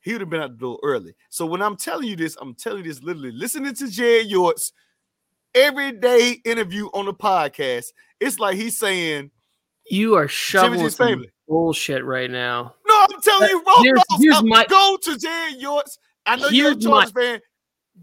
[0.00, 1.14] he would have been out the door early.
[1.30, 4.72] So when I'm telling you this, I'm telling you this literally listening to Jared Yort's
[5.54, 7.86] everyday interview on the podcast.
[8.20, 9.30] It's like he's saying,
[9.90, 12.74] You are shoveling some bullshit right now.
[12.86, 15.98] No, I'm telling you, wrong Here's- here's my- go to Jared Yort's.
[16.26, 17.40] I know you're a Chargers fan.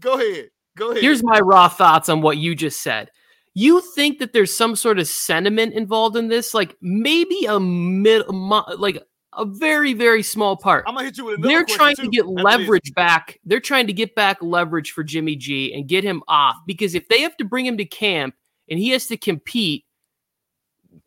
[0.00, 0.50] Go ahead.
[0.76, 1.02] Go ahead.
[1.02, 3.10] Here's my raw thoughts on what you just said.
[3.54, 8.26] You think that there's some sort of sentiment involved in this, like maybe a mid,
[8.28, 8.98] like
[9.36, 10.84] a very very small part.
[10.86, 13.38] I'm gonna hit you with another They're trying to get leverage back.
[13.44, 17.08] They're trying to get back leverage for Jimmy G and get him off because if
[17.08, 18.34] they have to bring him to camp
[18.68, 19.84] and he has to compete,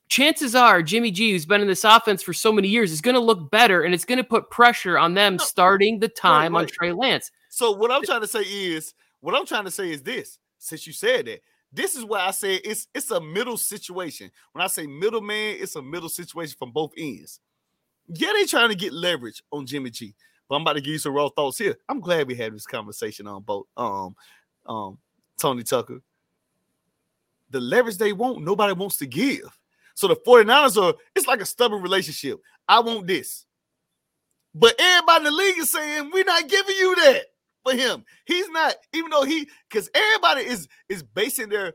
[0.09, 3.15] chances are Jimmy G, who's been in this offense for so many years, is going
[3.15, 5.43] to look better and it's going to put pressure on them No.
[5.43, 6.71] starting the time on right.
[6.71, 7.31] Trey Lance.
[7.49, 10.39] So what I'm trying to say is, what I'm trying to say is this.
[10.57, 14.31] Since you said that, this is why I say it's it's a middle situation.
[14.53, 17.39] When I say middleman, it's a middle situation from both ends.
[18.09, 20.15] Yeah, they trying to get leverage on Jimmy G.
[20.47, 21.75] But I'm about to give you some raw thoughts here.
[21.87, 24.15] I'm glad we had this conversation on both um
[24.65, 24.97] um
[25.39, 26.01] Tony Tucker.
[27.51, 29.41] The leverage they want, nobody wants to give.
[29.95, 32.39] So the 49ers are, it's like a stubborn relationship.
[32.67, 33.45] I want this.
[34.53, 37.25] But everybody in the league is saying, we're not giving you that
[37.63, 38.05] for him.
[38.25, 41.73] He's not, even though he, because everybody is is basing their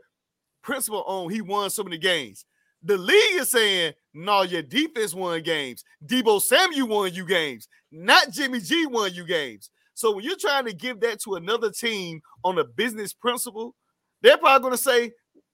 [0.61, 2.45] principle on he won so many games.
[2.85, 5.83] The league is saying, no, your defense won games.
[6.05, 9.71] Deebo Samuel won you games, not Jimmy G won you games.
[9.95, 13.75] So when you're trying to give that to another team on a business principle,
[14.21, 15.11] they're probably going to say,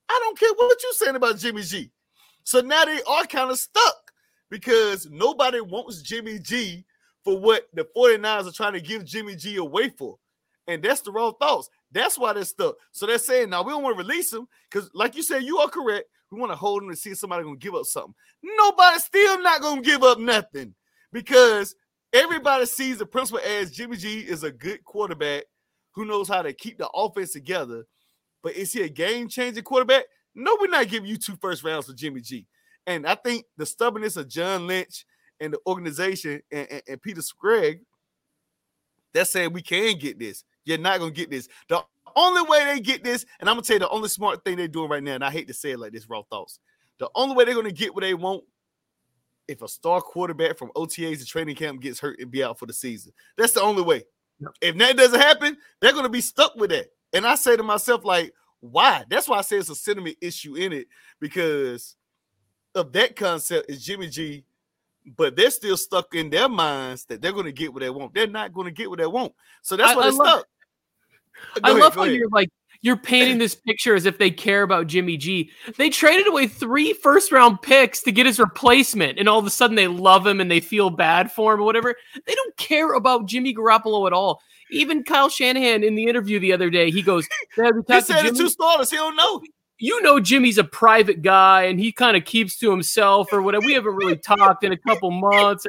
[0.10, 1.90] I don't care what you're saying about Jimmy G.
[2.44, 4.12] So now they are kind of stuck
[4.50, 6.84] because nobody wants Jimmy G
[7.24, 10.18] for what the 49ers are trying to give Jimmy G away for.
[10.68, 11.70] And that's the wrong thoughts.
[11.92, 12.76] That's why they're stuck.
[12.92, 15.60] So they're saying, now we don't want to release him because, like you said, you
[15.60, 16.10] are correct.
[16.32, 18.16] We want to hold him to see if somebody to give up something.
[18.42, 20.74] Nobody's still not to give up nothing
[21.12, 21.76] because
[22.14, 25.44] everybody sees the principle as Jimmy G is a good quarterback
[25.94, 27.84] who knows how to keep the offense together.
[28.42, 30.06] But is he a game changing quarterback?
[30.34, 32.48] No, we're not giving you two first rounds for Jimmy G.
[32.88, 35.06] And I think the stubbornness of John Lynch
[35.40, 37.82] and the organization and, and, and Peter Scragg,
[39.14, 40.44] they're saying we can get this.
[40.64, 41.50] You're not gonna get this.
[41.68, 41.84] The
[42.16, 44.68] only way they get this, and I'm gonna tell you the only smart thing they're
[44.68, 46.60] doing right now, and I hate to say it like this, raw thoughts.
[47.00, 48.44] The only way they're gonna get what they want
[49.48, 52.66] if a star quarterback from OTAs and training camp gets hurt and be out for
[52.66, 53.12] the season.
[53.38, 54.04] That's the only way.
[54.40, 54.52] Yep.
[54.62, 56.88] If that doesn't happen, they're gonna be stuck with that.
[57.14, 59.04] And I say to myself, like, why?
[59.10, 60.88] That's why I say it's a sentiment issue in it
[61.20, 61.96] because
[62.76, 64.46] of that concept is Jimmy G,
[65.18, 68.14] but they're still stuck in their minds that they're to get what they want.
[68.14, 69.34] They're not to get what they want.
[69.62, 70.46] So that's why they're stuck.
[70.46, 70.61] I
[71.56, 72.16] Go ahead, love how ahead.
[72.16, 72.50] you're like
[72.82, 75.52] you're painting this picture as if they care about Jimmy G.
[75.78, 79.52] They traded away three first round picks to get his replacement, and all of a
[79.52, 81.96] sudden they love him and they feel bad for him or whatever.
[82.26, 84.42] They don't care about Jimmy Garoppolo at all.
[84.72, 88.38] Even Kyle Shanahan in the interview the other day, he goes, "Have He said Jimmy?"
[88.38, 88.90] two starters.
[88.90, 89.42] He don't know.
[89.78, 93.66] you know Jimmy's a private guy and he kind of keeps to himself or whatever.
[93.66, 95.68] We haven't really talked in a couple months.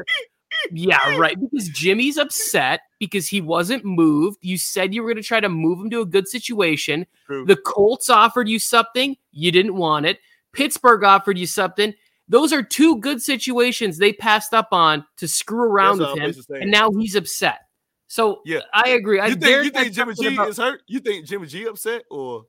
[0.70, 1.38] Or, yeah, right.
[1.40, 4.38] Because Jimmy's upset because he wasn't moved.
[4.42, 7.07] You said you were going to try to move him to a good situation.
[7.27, 7.44] True.
[7.46, 10.18] The Colts offered you something, you didn't want it.
[10.53, 11.94] Pittsburgh offered you something.
[12.29, 16.62] Those are two good situations they passed up on to screw around That's with him,
[16.62, 17.61] and now he's upset.
[18.09, 18.61] So Yeah.
[18.75, 19.20] I agree.
[19.20, 20.83] I You think, very you think Jimmy G about- is hurt?
[20.87, 22.44] You think Jimmy G upset or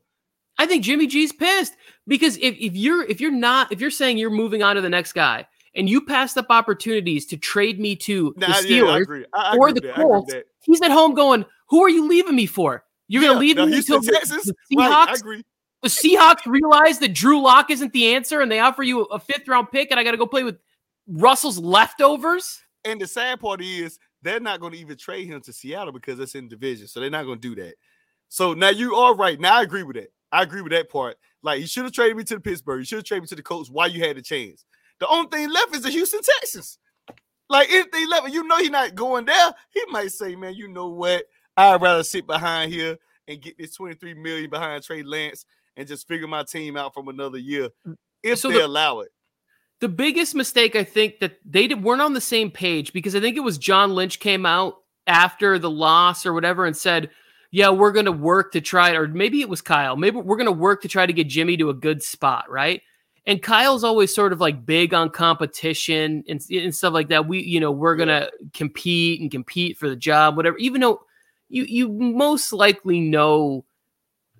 [0.59, 1.73] I think Jimmy G's pissed
[2.07, 4.89] because if, if you're if you're not if you're saying you're moving on to the
[4.89, 8.97] next guy and you passed up opportunities to trade me to Nah, the yeah, I
[8.99, 9.25] Steelers.
[9.33, 9.97] I, I or the with that.
[9.97, 12.83] I agree with Colts, he's at home going, "Who are you leaving me for?
[13.07, 14.45] You're Yeah, gonna leave now me until the, Texas.
[14.45, 15.19] the Right, I Seahawks?
[15.19, 15.43] agree.
[15.81, 19.47] the Seahawks realize that Drew Lock isn't the answer and they offer you a fifth
[19.47, 20.57] round pick and I got to go play with
[21.07, 22.61] Russell's leftovers.
[22.85, 26.19] And the sad part is they're not going to even trade him to Seattle because
[26.19, 26.87] it's in division.
[26.87, 27.75] So they're not going to do that.
[28.29, 29.39] So now you are right.
[29.39, 30.11] Now I agree with that.
[30.31, 31.17] I agree with that part.
[31.43, 32.79] Like you should have traded me to the Pittsburgh.
[32.79, 34.65] You should have traded me to the Colts while you had the chance.
[34.99, 36.77] The only thing left is the Houston Texans.
[37.49, 39.53] Like anything left, you know he's not going there.
[39.71, 41.25] He might say, "Man, you know what?
[41.57, 45.45] I'd rather sit behind here and get this 23 million behind Trey Lance
[45.77, 47.69] and just figure my team out from another year
[48.23, 49.09] if so they the, allow it."
[49.81, 53.19] The biggest mistake I think that they did, weren't on the same page because I
[53.19, 54.75] think it was John Lynch came out
[55.05, 57.09] after the loss or whatever and said,
[57.51, 59.97] "Yeah, we're going to work to try," or maybe it was Kyle.
[59.97, 62.81] Maybe we're going to work to try to get Jimmy to a good spot, right?
[63.25, 67.27] And Kyle's always sort of like big on competition and, and stuff like that.
[67.27, 70.57] We, you know, we're gonna compete and compete for the job, whatever.
[70.57, 71.01] Even though
[71.47, 73.65] you you most likely know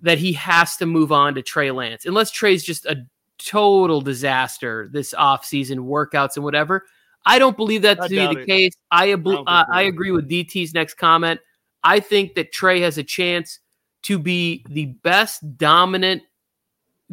[0.02, 3.06] that he has to move on to Trey Lance, unless Trey's just a
[3.38, 6.84] total disaster this offseason, workouts and whatever.
[7.26, 8.46] I don't believe that to be the it.
[8.46, 8.72] case.
[8.90, 11.40] I, I, uh, I agree with DT's next comment.
[11.82, 13.60] I think that Trey has a chance
[14.02, 16.22] to be the best dominant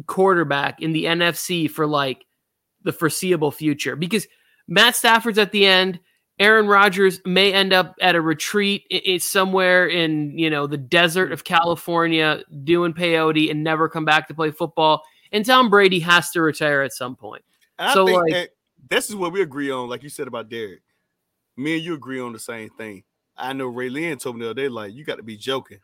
[0.06, 2.24] quarterback in the NFC for like
[2.82, 4.26] the foreseeable future because
[4.68, 6.00] Matt Stafford's at the end.
[6.38, 11.30] Aaron Rodgers may end up at a retreat it's somewhere in you know the desert
[11.30, 15.02] of California doing peyote and never come back to play football.
[15.30, 17.44] And Tom Brady has to retire at some point.
[17.78, 18.50] And so like
[18.88, 20.82] this is what we agree on, like you said about Derek.
[21.56, 23.04] Me and you agree on the same thing.
[23.36, 25.78] I know Ray Lynn told me the other day, like you got to be joking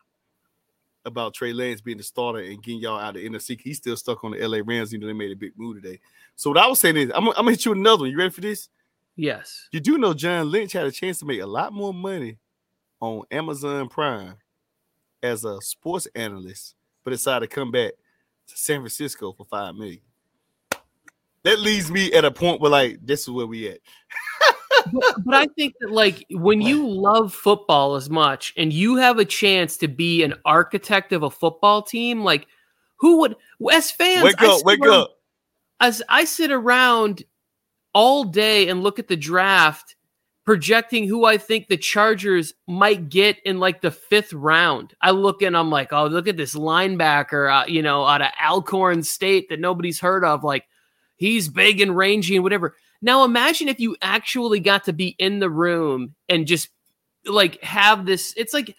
[1.09, 3.61] about Trey Lance being the starter and getting y'all out of NFC.
[3.61, 5.99] He's still stuck on the LA Rams, even though they made a big move today.
[6.37, 8.11] So what I was saying is, I'm, I'm gonna hit you another one.
[8.11, 8.69] You ready for this?
[9.17, 9.69] Yes.
[9.73, 12.39] You do know John Lynch had a chance to make a lot more money
[13.01, 14.37] on Amazon Prime
[15.23, 17.93] as a sports analyst, but decided to come back
[18.47, 20.01] to San Francisco for five million.
[21.43, 23.79] That leaves me at a point where like this is where we at.
[24.93, 29.19] but, but, I think that like when you love football as much and you have
[29.19, 32.47] a chance to be an architect of a football team, like
[32.99, 33.37] who would
[33.73, 35.11] as fans wake up, wake around, up.
[35.81, 37.23] As I sit around
[37.95, 39.97] all day and look at the draft,
[40.49, 44.95] projecting who I think the Chargers might get in like the fifth round.
[45.03, 48.29] I look and I'm like, oh, look at this linebacker, uh, you know, out of
[48.43, 50.45] Alcorn State that nobody's heard of.
[50.45, 50.65] Like
[51.17, 52.77] he's big and rangy and whatever.
[53.01, 56.69] Now imagine if you actually got to be in the room and just
[57.25, 58.35] like have this.
[58.37, 58.75] It's like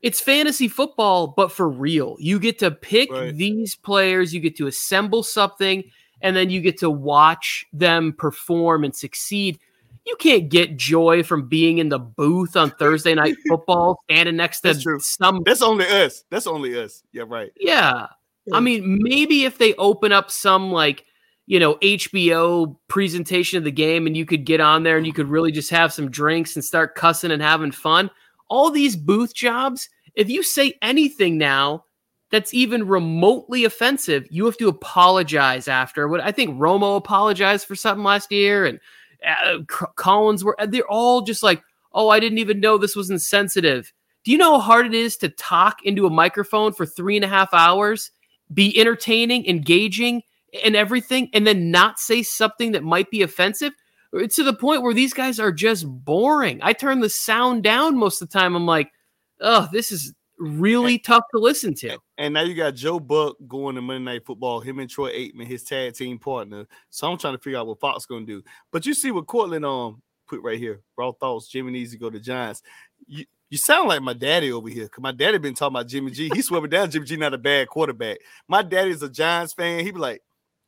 [0.00, 2.16] it's fantasy football, but for real.
[2.18, 3.34] You get to pick right.
[3.34, 5.84] these players, you get to assemble something,
[6.20, 9.60] and then you get to watch them perform and succeed.
[10.04, 14.62] You can't get joy from being in the booth on Thursday night football, standing next
[14.62, 15.42] to some.
[15.44, 16.24] That's only us.
[16.30, 17.04] That's only us.
[17.12, 17.52] Yeah, right.
[17.56, 18.08] Yeah.
[18.52, 21.04] I mean, maybe if they open up some like
[21.46, 25.12] you know, HBO presentation of the game and you could get on there and you
[25.12, 28.10] could really just have some drinks and start cussing and having fun.
[28.48, 31.84] All these booth jobs, if you say anything now
[32.30, 36.08] that's even remotely offensive, you have to apologize after.
[36.08, 38.78] What I think Romo apologized for something last year and
[39.26, 43.92] uh, Collinsworth they're all just like, "Oh, I didn't even know this was insensitive."
[44.24, 47.24] Do you know how hard it is to talk into a microphone for three and
[47.24, 48.10] a half hours,
[48.52, 50.22] be entertaining, engaging,
[50.64, 53.72] and everything and then not say something that might be offensive
[54.14, 57.96] it's to the point where these guys are just boring i turn the sound down
[57.96, 58.92] most of the time i'm like
[59.40, 63.36] oh this is really and, tough to listen to and now you got joe buck
[63.48, 67.18] going to monday night football him and troy aikman his tag team partner so i'm
[67.18, 70.02] trying to figure out what fox going to do but you see what Cortland um
[70.26, 72.62] put right here raw thoughts jimmy needs to go to giants
[73.06, 76.10] you, you sound like my daddy over here because my daddy been talking about Jimmy
[76.10, 76.30] G.
[76.32, 78.20] He swear down Jimmy G not a bad quarterback.
[78.48, 79.84] My daddy's a Giants fan.
[79.84, 80.22] He be like,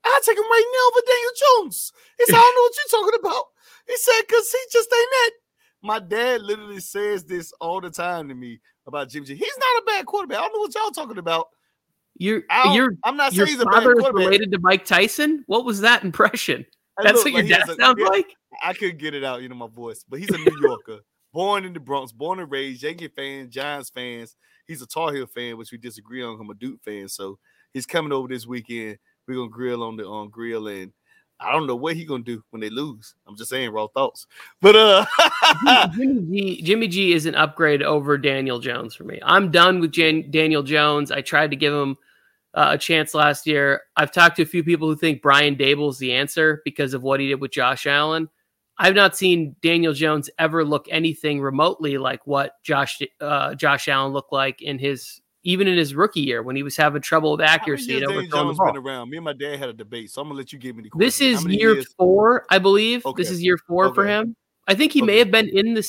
[0.05, 1.33] I take him right now over Daniel
[1.65, 1.93] Jones.
[2.19, 3.45] He said, I don't know what you're talking about.
[3.87, 5.31] He said, because he just ain't that.
[5.83, 9.35] My dad literally says this all the time to me about Jimmy G.
[9.35, 10.39] He's not a bad quarterback.
[10.39, 11.49] I don't know what y'all talking about.
[12.17, 14.15] You're, you're, I'm not saying he's a bad quarterback.
[14.15, 15.43] related to Mike Tyson.
[15.47, 16.65] What was that impression?
[17.03, 18.35] That's what like your dad a, sounds yeah, like.
[18.63, 20.05] I couldn't get it out, you know, my voice.
[20.09, 21.01] But he's a New Yorker,
[21.33, 24.37] born in the Bronx, born and raised, Yankee fan, Giants fans.
[24.67, 26.39] He's a Tar Heel fan, which we disagree on.
[26.41, 27.39] I'm a Duke fan, so
[27.73, 30.93] he's coming over this weekend we're gonna grill on the on grill and
[31.41, 33.15] I don't know what he gonna do when they lose.
[33.27, 34.27] I'm just saying raw thoughts.
[34.61, 35.07] But uh
[35.95, 39.21] Jimmy, G, Jimmy G is an upgrade over Daniel Jones for me.
[39.23, 41.11] I'm done with Jan- Daniel Jones.
[41.11, 41.97] I tried to give him
[42.55, 43.83] uh, a chance last year.
[43.97, 47.21] I've talked to a few people who think Brian Daboll's the answer because of what
[47.21, 48.29] he did with Josh Allen.
[48.79, 54.13] I've not seen Daniel Jones ever look anything remotely like what Josh uh, Josh Allen
[54.13, 57.43] looked like in his even in his rookie year when he was having trouble with
[57.43, 58.73] accuracy and overthrowing the ball.
[58.73, 59.11] been around.
[59.11, 60.89] Me and my dad had a debate, so I'm gonna let you give me the
[60.89, 61.07] question.
[61.07, 61.95] This is year years?
[61.99, 63.05] four, I believe.
[63.05, 63.23] Okay.
[63.23, 63.95] This is year four okay.
[63.95, 64.35] for him.
[64.67, 65.07] I think he okay.
[65.07, 65.87] may have been in the.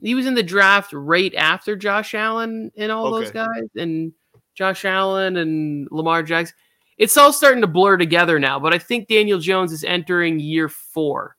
[0.00, 4.12] He was in the draft right after Josh Allen and all those guys, and
[4.54, 6.54] Josh Allen and Lamar Jackson.
[6.98, 10.68] It's all starting to blur together now, but I think Daniel Jones is entering year
[10.68, 11.36] four.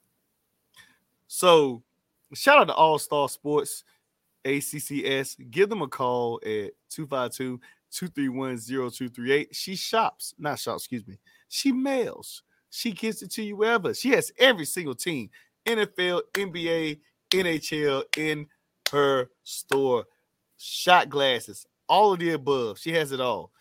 [1.28, 1.84] So,
[2.34, 3.84] shout out to All Star Sports,
[4.46, 5.50] ACCS.
[5.52, 7.60] Give them a call at 252
[7.92, 9.56] 231 0238.
[9.56, 11.18] She shops, not shops, excuse me.
[11.50, 12.44] She mails.
[12.70, 13.94] She gets it to you wherever.
[13.94, 15.30] She has every single team
[15.66, 17.00] NFL, NBA,
[17.32, 18.48] NHL in
[18.92, 20.06] her store.
[20.58, 22.80] Shot glasses, all of the above.
[22.80, 23.52] She has it all.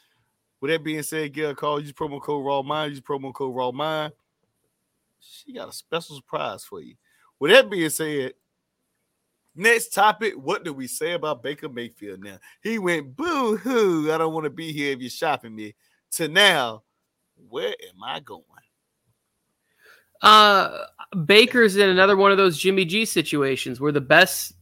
[0.61, 1.80] With that being said, get a call.
[1.80, 2.93] Use promo code Raw Mind.
[2.93, 4.12] Use promo code Raw Mind.
[5.20, 6.95] She got a special surprise for you.
[7.39, 8.35] With that being said,
[9.55, 10.34] next topic.
[10.34, 12.38] What do we say about Baker Mayfield now?
[12.62, 14.12] He went boo hoo.
[14.12, 15.74] I don't want to be here if you're shopping me.
[16.12, 16.82] To now,
[17.48, 18.42] where am I going?
[20.22, 20.84] Uh,
[21.24, 24.55] Baker's in another one of those Jimmy G situations where the best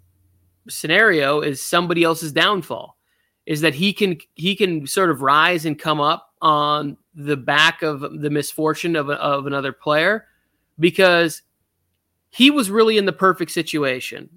[0.68, 2.96] scenario is somebody else's downfall
[3.46, 7.82] is that he can he can sort of rise and come up on the back
[7.82, 10.26] of the misfortune of, of another player
[10.78, 11.42] because
[12.30, 14.28] he was really in the perfect situation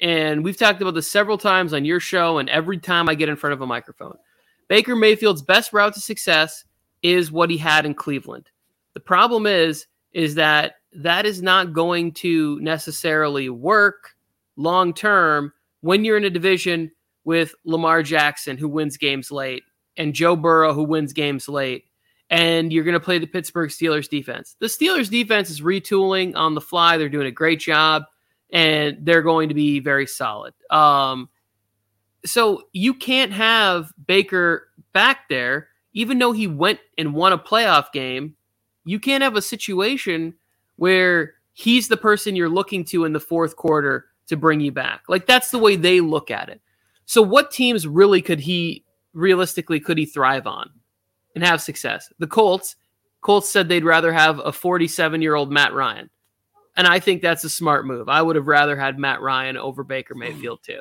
[0.00, 3.28] and we've talked about this several times on your show and every time I get
[3.28, 4.16] in front of a microphone.
[4.68, 6.64] Baker Mayfield's best route to success
[7.02, 8.50] is what he had in Cleveland.
[8.94, 14.14] The problem is is that that is not going to necessarily work
[14.56, 16.90] long term when you're in a division
[17.24, 19.64] with Lamar Jackson who wins games late
[19.96, 21.84] and Joe Burrow who wins games late
[22.30, 24.56] and you're going to play the Pittsburgh Steelers defense.
[24.58, 26.96] The Steelers defense is retooling on the fly.
[26.96, 28.04] They're doing a great job
[28.52, 30.54] and they're going to be very solid.
[30.70, 31.28] Um,
[32.24, 37.92] so you can't have Baker back there, even though he went and won a playoff
[37.92, 38.36] game.
[38.84, 40.34] You can't have a situation
[40.76, 45.02] where he's the person you're looking to in the fourth quarter to bring you back.
[45.08, 46.60] Like that's the way they look at it.
[47.06, 50.70] So what teams really could he realistically could he thrive on
[51.34, 52.12] and have success?
[52.18, 52.76] The Colts.
[53.20, 56.10] Colts said they'd rather have a 47 year old Matt Ryan.
[56.76, 58.08] And I think that's a smart move.
[58.08, 60.80] I would have rather had Matt Ryan over Baker Mayfield too.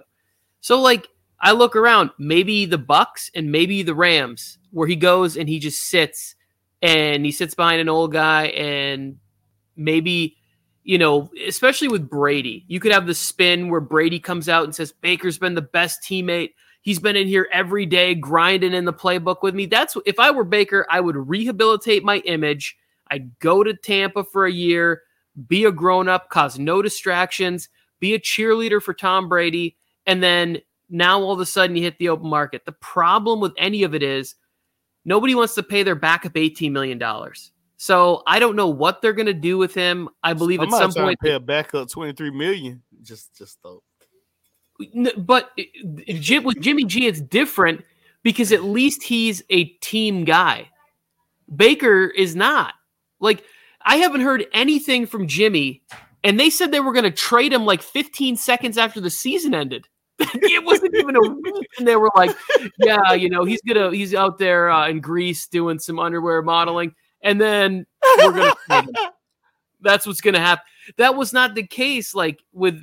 [0.61, 1.07] So like
[1.39, 5.59] I look around, maybe the Bucks and maybe the Rams, where he goes and he
[5.59, 6.35] just sits
[6.81, 9.17] and he sits behind an old guy and
[9.75, 10.37] maybe
[10.83, 14.75] you know, especially with Brady, you could have the spin where Brady comes out and
[14.75, 16.51] says Baker's been the best teammate.
[16.81, 19.65] He's been in here every day grinding in the playbook with me.
[19.65, 22.77] That's if I were Baker, I would rehabilitate my image.
[23.09, 25.03] I'd go to Tampa for a year
[25.47, 27.69] be a grown up, cause no distractions,
[27.99, 30.59] be a cheerleader for Tom Brady, and then
[30.89, 32.65] now all of a sudden you hit the open market.
[32.65, 34.35] The problem with any of it is
[35.05, 37.01] nobody wants to pay their backup $18 million.
[37.77, 40.09] So I don't know what they're going to do with him.
[40.23, 42.81] I believe at some point pay a backup 23 million.
[43.01, 43.83] Just, just though.
[45.17, 45.65] But eh,
[46.07, 47.83] eh, with Jimmy G, it's different
[48.23, 50.69] because at least he's a team guy.
[51.53, 52.73] Baker is not.
[53.19, 53.43] Like
[53.85, 55.81] I haven't heard anything from Jimmy,
[56.23, 59.53] and they said they were going to trade him like 15 seconds after the season
[59.53, 59.87] ended.
[60.19, 62.35] it wasn't even a week, and they were like,
[62.77, 66.93] "Yeah, you know, he's gonna he's out there uh, in Greece doing some underwear modeling,
[67.23, 67.87] and then
[68.19, 68.55] we're gonna."
[69.81, 70.63] That's what's gonna happen.
[70.97, 72.13] That was not the case.
[72.13, 72.81] Like with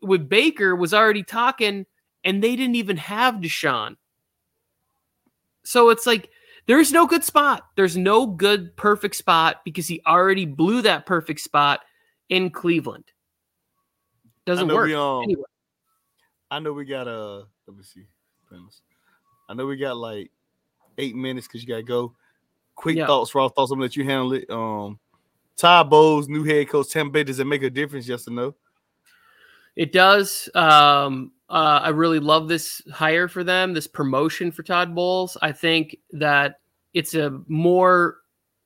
[0.00, 1.86] with Baker was already talking,
[2.24, 3.96] and they didn't even have Deshaun.
[5.64, 6.30] So it's like
[6.70, 7.66] there's no good spot.
[7.74, 11.80] There's no good perfect spot because he already blew that perfect spot
[12.28, 13.06] in Cleveland.
[14.46, 14.86] Doesn't work.
[14.86, 15.42] We, um, anyway.
[16.48, 17.10] I know we got a.
[17.10, 18.06] Uh, let me see.
[19.48, 20.30] I know we got like
[20.96, 22.14] eight minutes because you gotta go.
[22.76, 23.06] Quick yeah.
[23.06, 23.72] thoughts, raw thoughts.
[23.72, 24.48] I'm gonna let you handle it.
[24.48, 25.00] Um,
[25.56, 27.24] Todd Bowles, new head coach, Tampa Bay.
[27.24, 28.06] Does it make a difference?
[28.06, 28.54] Yes or no?
[29.74, 30.48] It does.
[30.54, 35.36] Um, uh, I really love this hire for them, this promotion for Todd Bowles.
[35.42, 36.59] I think that
[36.94, 38.16] it's a more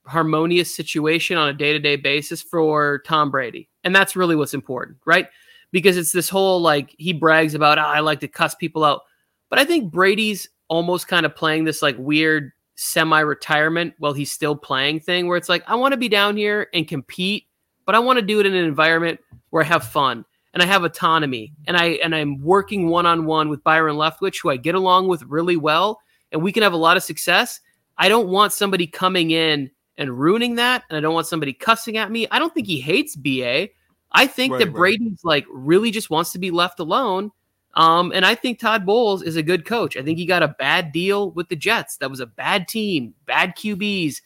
[0.07, 3.69] harmonious situation on a day to day basis for Tom Brady.
[3.85, 5.29] And that's really what's important, right?
[5.71, 9.03] Because it's this whole like he brags about, oh, I like to cuss people out.
[9.51, 14.33] But I think Brady's almost kind of playing this like weird semi retirement while he's
[14.33, 17.47] still playing thing where it's like, I want to be down here and compete,
[17.87, 19.21] but I want to do it in an environment
[19.51, 23.27] where I have fun and I have autonomy and I and I'm working one on
[23.27, 26.01] one with Byron Leftwich, who I get along with really well,
[26.33, 27.61] and we can have a lot of success.
[27.97, 31.97] I don't want somebody coming in and ruining that, and I don't want somebody cussing
[31.97, 32.27] at me.
[32.31, 33.69] I don't think he hates BA.
[34.13, 34.75] I think right, that right.
[34.75, 37.31] Brady's like really just wants to be left alone.
[37.75, 39.97] Um, and I think Todd Bowles is a good coach.
[39.97, 41.97] I think he got a bad deal with the Jets.
[41.97, 44.23] That was a bad team, bad QBs,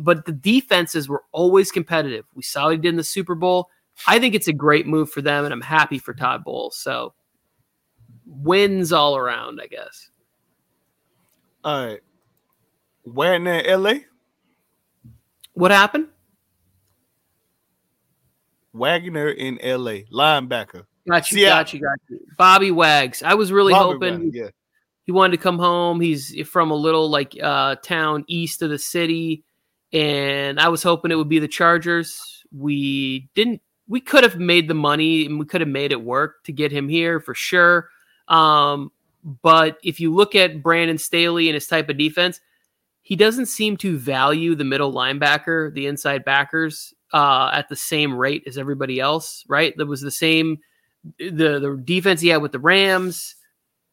[0.00, 2.24] but the defenses were always competitive.
[2.34, 3.68] We saw what he did in the Super Bowl.
[4.06, 6.76] I think it's a great move for them, and I'm happy for Todd Bowles.
[6.76, 7.12] So
[8.24, 10.10] wins all around, I guess.
[11.64, 12.00] All right.
[13.04, 13.94] Wagner in LA?
[15.54, 16.08] What happened?
[18.72, 20.86] Wagner in LA, linebacker.
[21.08, 22.20] Got you, got you, got you.
[22.38, 23.22] Bobby Wags.
[23.22, 24.50] I was really Bobby hoping Wagner, yeah.
[25.04, 26.00] he wanted to come home.
[26.00, 29.44] He's from a little like uh town east of the city,
[29.92, 32.44] and I was hoping it would be the Chargers.
[32.56, 33.60] We didn't.
[33.88, 36.72] We could have made the money and we could have made it work to get
[36.72, 37.90] him here for sure.
[38.28, 38.90] Um,
[39.42, 42.40] but if you look at Brandon Staley and his type of defense,
[43.02, 48.14] he doesn't seem to value the middle linebacker, the inside backers, uh, at the same
[48.14, 49.44] rate as everybody else.
[49.48, 49.76] Right?
[49.76, 50.58] That was the same.
[51.18, 53.34] The the defense he had with the Rams,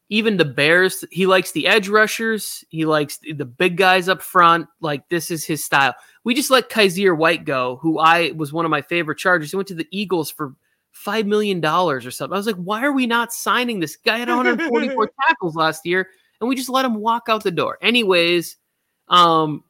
[0.10, 1.04] even the Bears.
[1.12, 2.64] He likes the edge rushers.
[2.70, 4.68] He likes the big guys up front.
[4.80, 5.96] Like this is his style.
[6.24, 9.52] We just let Kyzir White go, who I was one of my favorite Chargers.
[9.52, 10.54] He went to the Eagles for
[10.92, 12.34] five million dollars or something.
[12.34, 14.18] I was like, why are we not signing this guy?
[14.18, 16.08] Had 144 tackles last year,
[16.40, 17.78] and we just let him walk out the door.
[17.82, 18.58] Anyways,
[19.10, 19.64] um,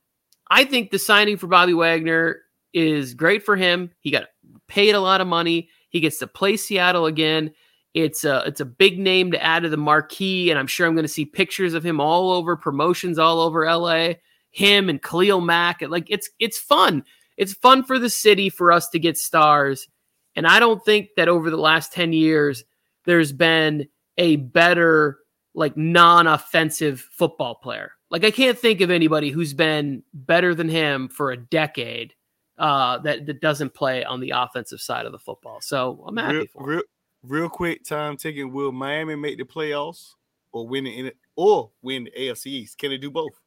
[0.49, 2.41] I think the signing for Bobby Wagner
[2.73, 3.91] is great for him.
[4.01, 4.25] He got
[4.67, 5.69] paid a lot of money.
[5.89, 7.51] He gets to play Seattle again.
[7.93, 10.93] It's a it's a big name to add to the marquee, and I'm sure I'm
[10.93, 14.13] going to see pictures of him all over promotions all over LA.
[14.51, 17.03] Him and Khalil Mack, like it's it's fun.
[17.37, 19.87] It's fun for the city for us to get stars,
[20.35, 22.63] and I don't think that over the last ten years
[23.05, 23.87] there's been
[24.17, 25.17] a better
[25.55, 27.93] like non-offensive football player.
[28.09, 32.13] Like I can't think of anybody who's been better than him for a decade
[32.57, 35.59] uh, that that doesn't play on the offensive side of the football.
[35.61, 36.69] So I'm happy Real, for him.
[36.69, 36.81] real,
[37.23, 38.51] real quick time taking.
[38.51, 40.13] Will Miami make the playoffs
[40.51, 42.77] or win it or win the AFC East?
[42.77, 43.39] Can they do both?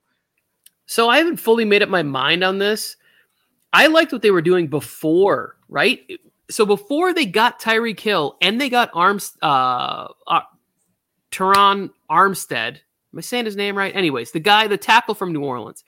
[0.86, 2.96] So I haven't fully made up my mind on this.
[3.72, 6.00] I liked what they were doing before, right?
[6.50, 10.40] So before they got Tyreek Hill and they got Arms, uh, uh,
[11.30, 12.78] Terron Armstead.
[13.12, 13.94] Am I saying his name right?
[13.94, 15.84] Anyways, the guy, the tackle from New Orleans.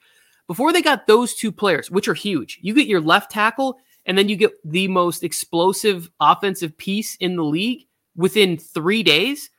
[0.47, 4.17] Before they got those two players, which are huge, you get your left tackle and
[4.17, 9.49] then you get the most explosive offensive piece in the league within three days.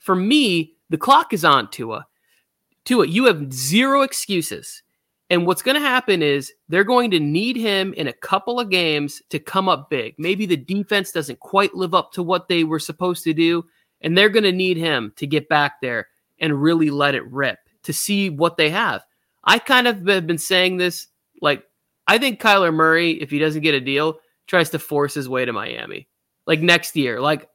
[0.00, 2.06] For me, the clock is on Tua.
[2.84, 4.82] Tua, you have zero excuses.
[5.30, 8.70] And what's going to happen is they're going to need him in a couple of
[8.70, 10.14] games to come up big.
[10.18, 13.64] Maybe the defense doesn't quite live up to what they were supposed to do.
[14.02, 16.08] And they're going to need him to get back there
[16.38, 19.02] and really let it rip to see what they have.
[19.44, 21.08] I kind of have been saying this
[21.40, 21.64] like,
[22.06, 25.44] I think Kyler Murray, if he doesn't get a deal, tries to force his way
[25.44, 26.08] to Miami
[26.46, 27.20] like next year.
[27.20, 27.48] Like,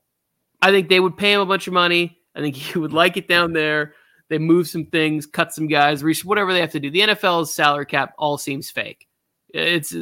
[0.61, 2.17] I think they would pay him a bunch of money.
[2.35, 3.93] I think he would like it down there.
[4.29, 6.91] They move some things, cut some guys, reach whatever they have to do.
[6.91, 9.07] The NFL's salary cap all seems fake.
[9.49, 9.95] It's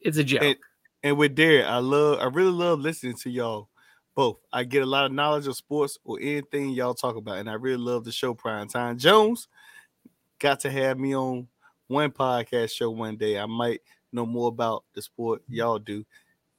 [0.00, 0.42] it's a joke.
[0.42, 0.56] And,
[1.02, 3.68] and with Derek, I love, I really love listening to y'all
[4.14, 4.38] both.
[4.52, 7.54] I get a lot of knowledge of sports or anything y'all talk about, and I
[7.54, 8.98] really love the show Prime Time.
[8.98, 9.48] Jones
[10.38, 11.48] got to have me on
[11.88, 13.38] one podcast show one day.
[13.38, 13.80] I might
[14.12, 16.04] know more about the sport y'all do.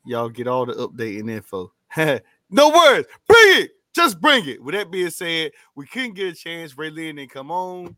[0.06, 1.72] Y'all get all the update and info.
[1.98, 3.08] no words.
[3.28, 3.72] Bring it.
[3.96, 4.62] Just bring it.
[4.62, 6.78] With that being said, we couldn't get a chance.
[6.78, 7.96] Ray Lynn didn't come on.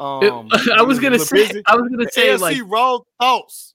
[0.00, 1.62] Um, I was gonna say, busy.
[1.66, 3.74] I was gonna The say, AFC like raw thoughts.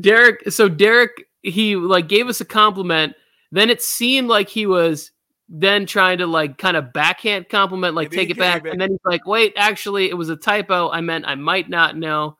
[0.00, 0.50] Derek.
[0.50, 3.14] So Derek, he like gave us a compliment.
[3.52, 5.12] Then it seemed like he was
[5.48, 8.72] then trying to like kind of backhand compliment, like take it back, back.
[8.72, 10.90] and then he's like, "Wait, actually, it was a typo.
[10.90, 12.38] I meant I might not know."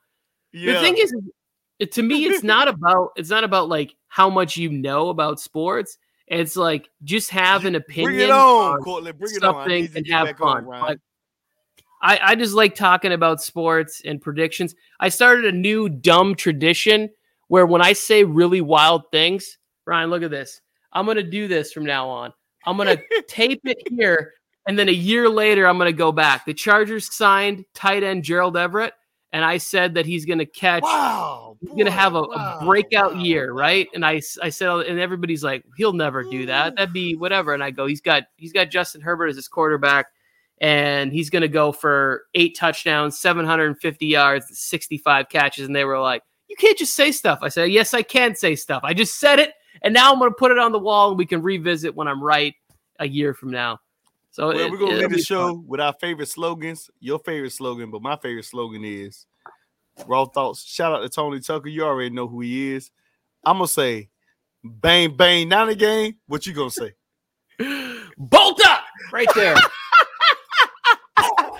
[0.51, 0.73] Yeah.
[0.73, 1.13] The thing is,
[1.91, 5.99] to me, it's not about it's not about like how much you know about sports.
[6.25, 8.13] It's like just have an opinion.
[8.13, 9.19] bring it on, on Cortland.
[9.19, 9.55] Bring it on.
[9.55, 10.65] I something need to and have on, fun.
[10.65, 10.99] Like,
[12.01, 14.73] I, I just like talking about sports and predictions.
[14.99, 17.11] I started a new dumb tradition
[17.47, 20.61] where when I say really wild things, Ryan, look at this.
[20.93, 22.33] I'm gonna do this from now on.
[22.65, 24.33] I'm gonna tape it here,
[24.67, 26.45] and then a year later, I'm gonna go back.
[26.45, 28.93] The Chargers signed tight end Gerald Everett,
[29.33, 32.65] and I said that he's gonna catch wow, he's gonna boy, have a, wow, a
[32.65, 33.87] breakout wow, year, right?
[33.95, 36.73] And I, I said, oh, and everybody's like, he'll never do that.
[36.73, 36.75] Mm.
[36.77, 37.53] That'd be whatever.
[37.53, 40.05] And I go, he's got, he's got Justin Herbert as his quarterback,
[40.61, 45.65] and he's gonna go for eight touchdowns, 750 yards, 65 catches.
[45.65, 47.39] And they were like, you can't just say stuff.
[47.41, 48.83] I said, yes, I can say stuff.
[48.85, 51.25] I just said it, and now I'm gonna put it on the wall, and we
[51.25, 52.53] can revisit when I'm right
[52.99, 53.79] a year from now.
[54.31, 55.67] So Well, it- we're gonna leave the show fun.
[55.67, 56.89] with our favorite slogans.
[56.99, 59.25] Your favorite slogan, but my favorite slogan is
[60.07, 60.63] Raw Thoughts.
[60.63, 61.69] Shout out to Tony Tucker.
[61.69, 62.91] You already know who he is.
[63.43, 64.09] I'm gonna say
[64.63, 66.15] bang bang not a game.
[66.27, 66.93] What you gonna say?
[68.17, 68.83] Bolt up.
[69.11, 69.55] right there.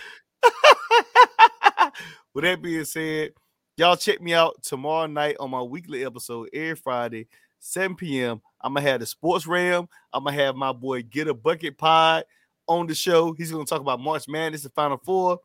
[2.33, 3.33] With that being said,
[3.77, 7.27] y'all check me out tomorrow night on my weekly episode every Friday,
[7.63, 8.41] 7 p.m.
[8.59, 9.87] I'm gonna have the sports ram.
[10.11, 12.25] I'm gonna have my boy Get a Bucket Pod
[12.67, 13.31] on the show.
[13.31, 15.39] He's gonna talk about March Madness and Final Four.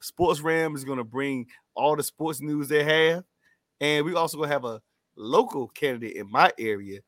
[0.00, 3.22] Sports Ram is gonna bring all the sports news they have,
[3.80, 4.82] and we also gonna have a
[5.14, 6.98] local candidate in my area,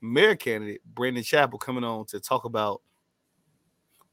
[0.00, 2.82] mayor candidate Brandon Chapel, coming on to talk about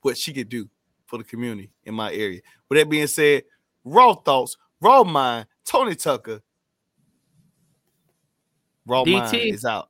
[0.02, 0.68] what she could do
[1.06, 2.42] for the community in my area.
[2.70, 3.44] With that being said,
[3.84, 6.42] raw thoughts, raw mind, Tony Tucker.
[8.86, 9.54] Raw DT.
[9.54, 9.90] is out.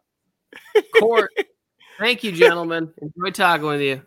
[0.99, 1.31] Court.
[1.99, 2.93] Thank you, gentlemen.
[3.01, 4.01] Enjoy talking with you.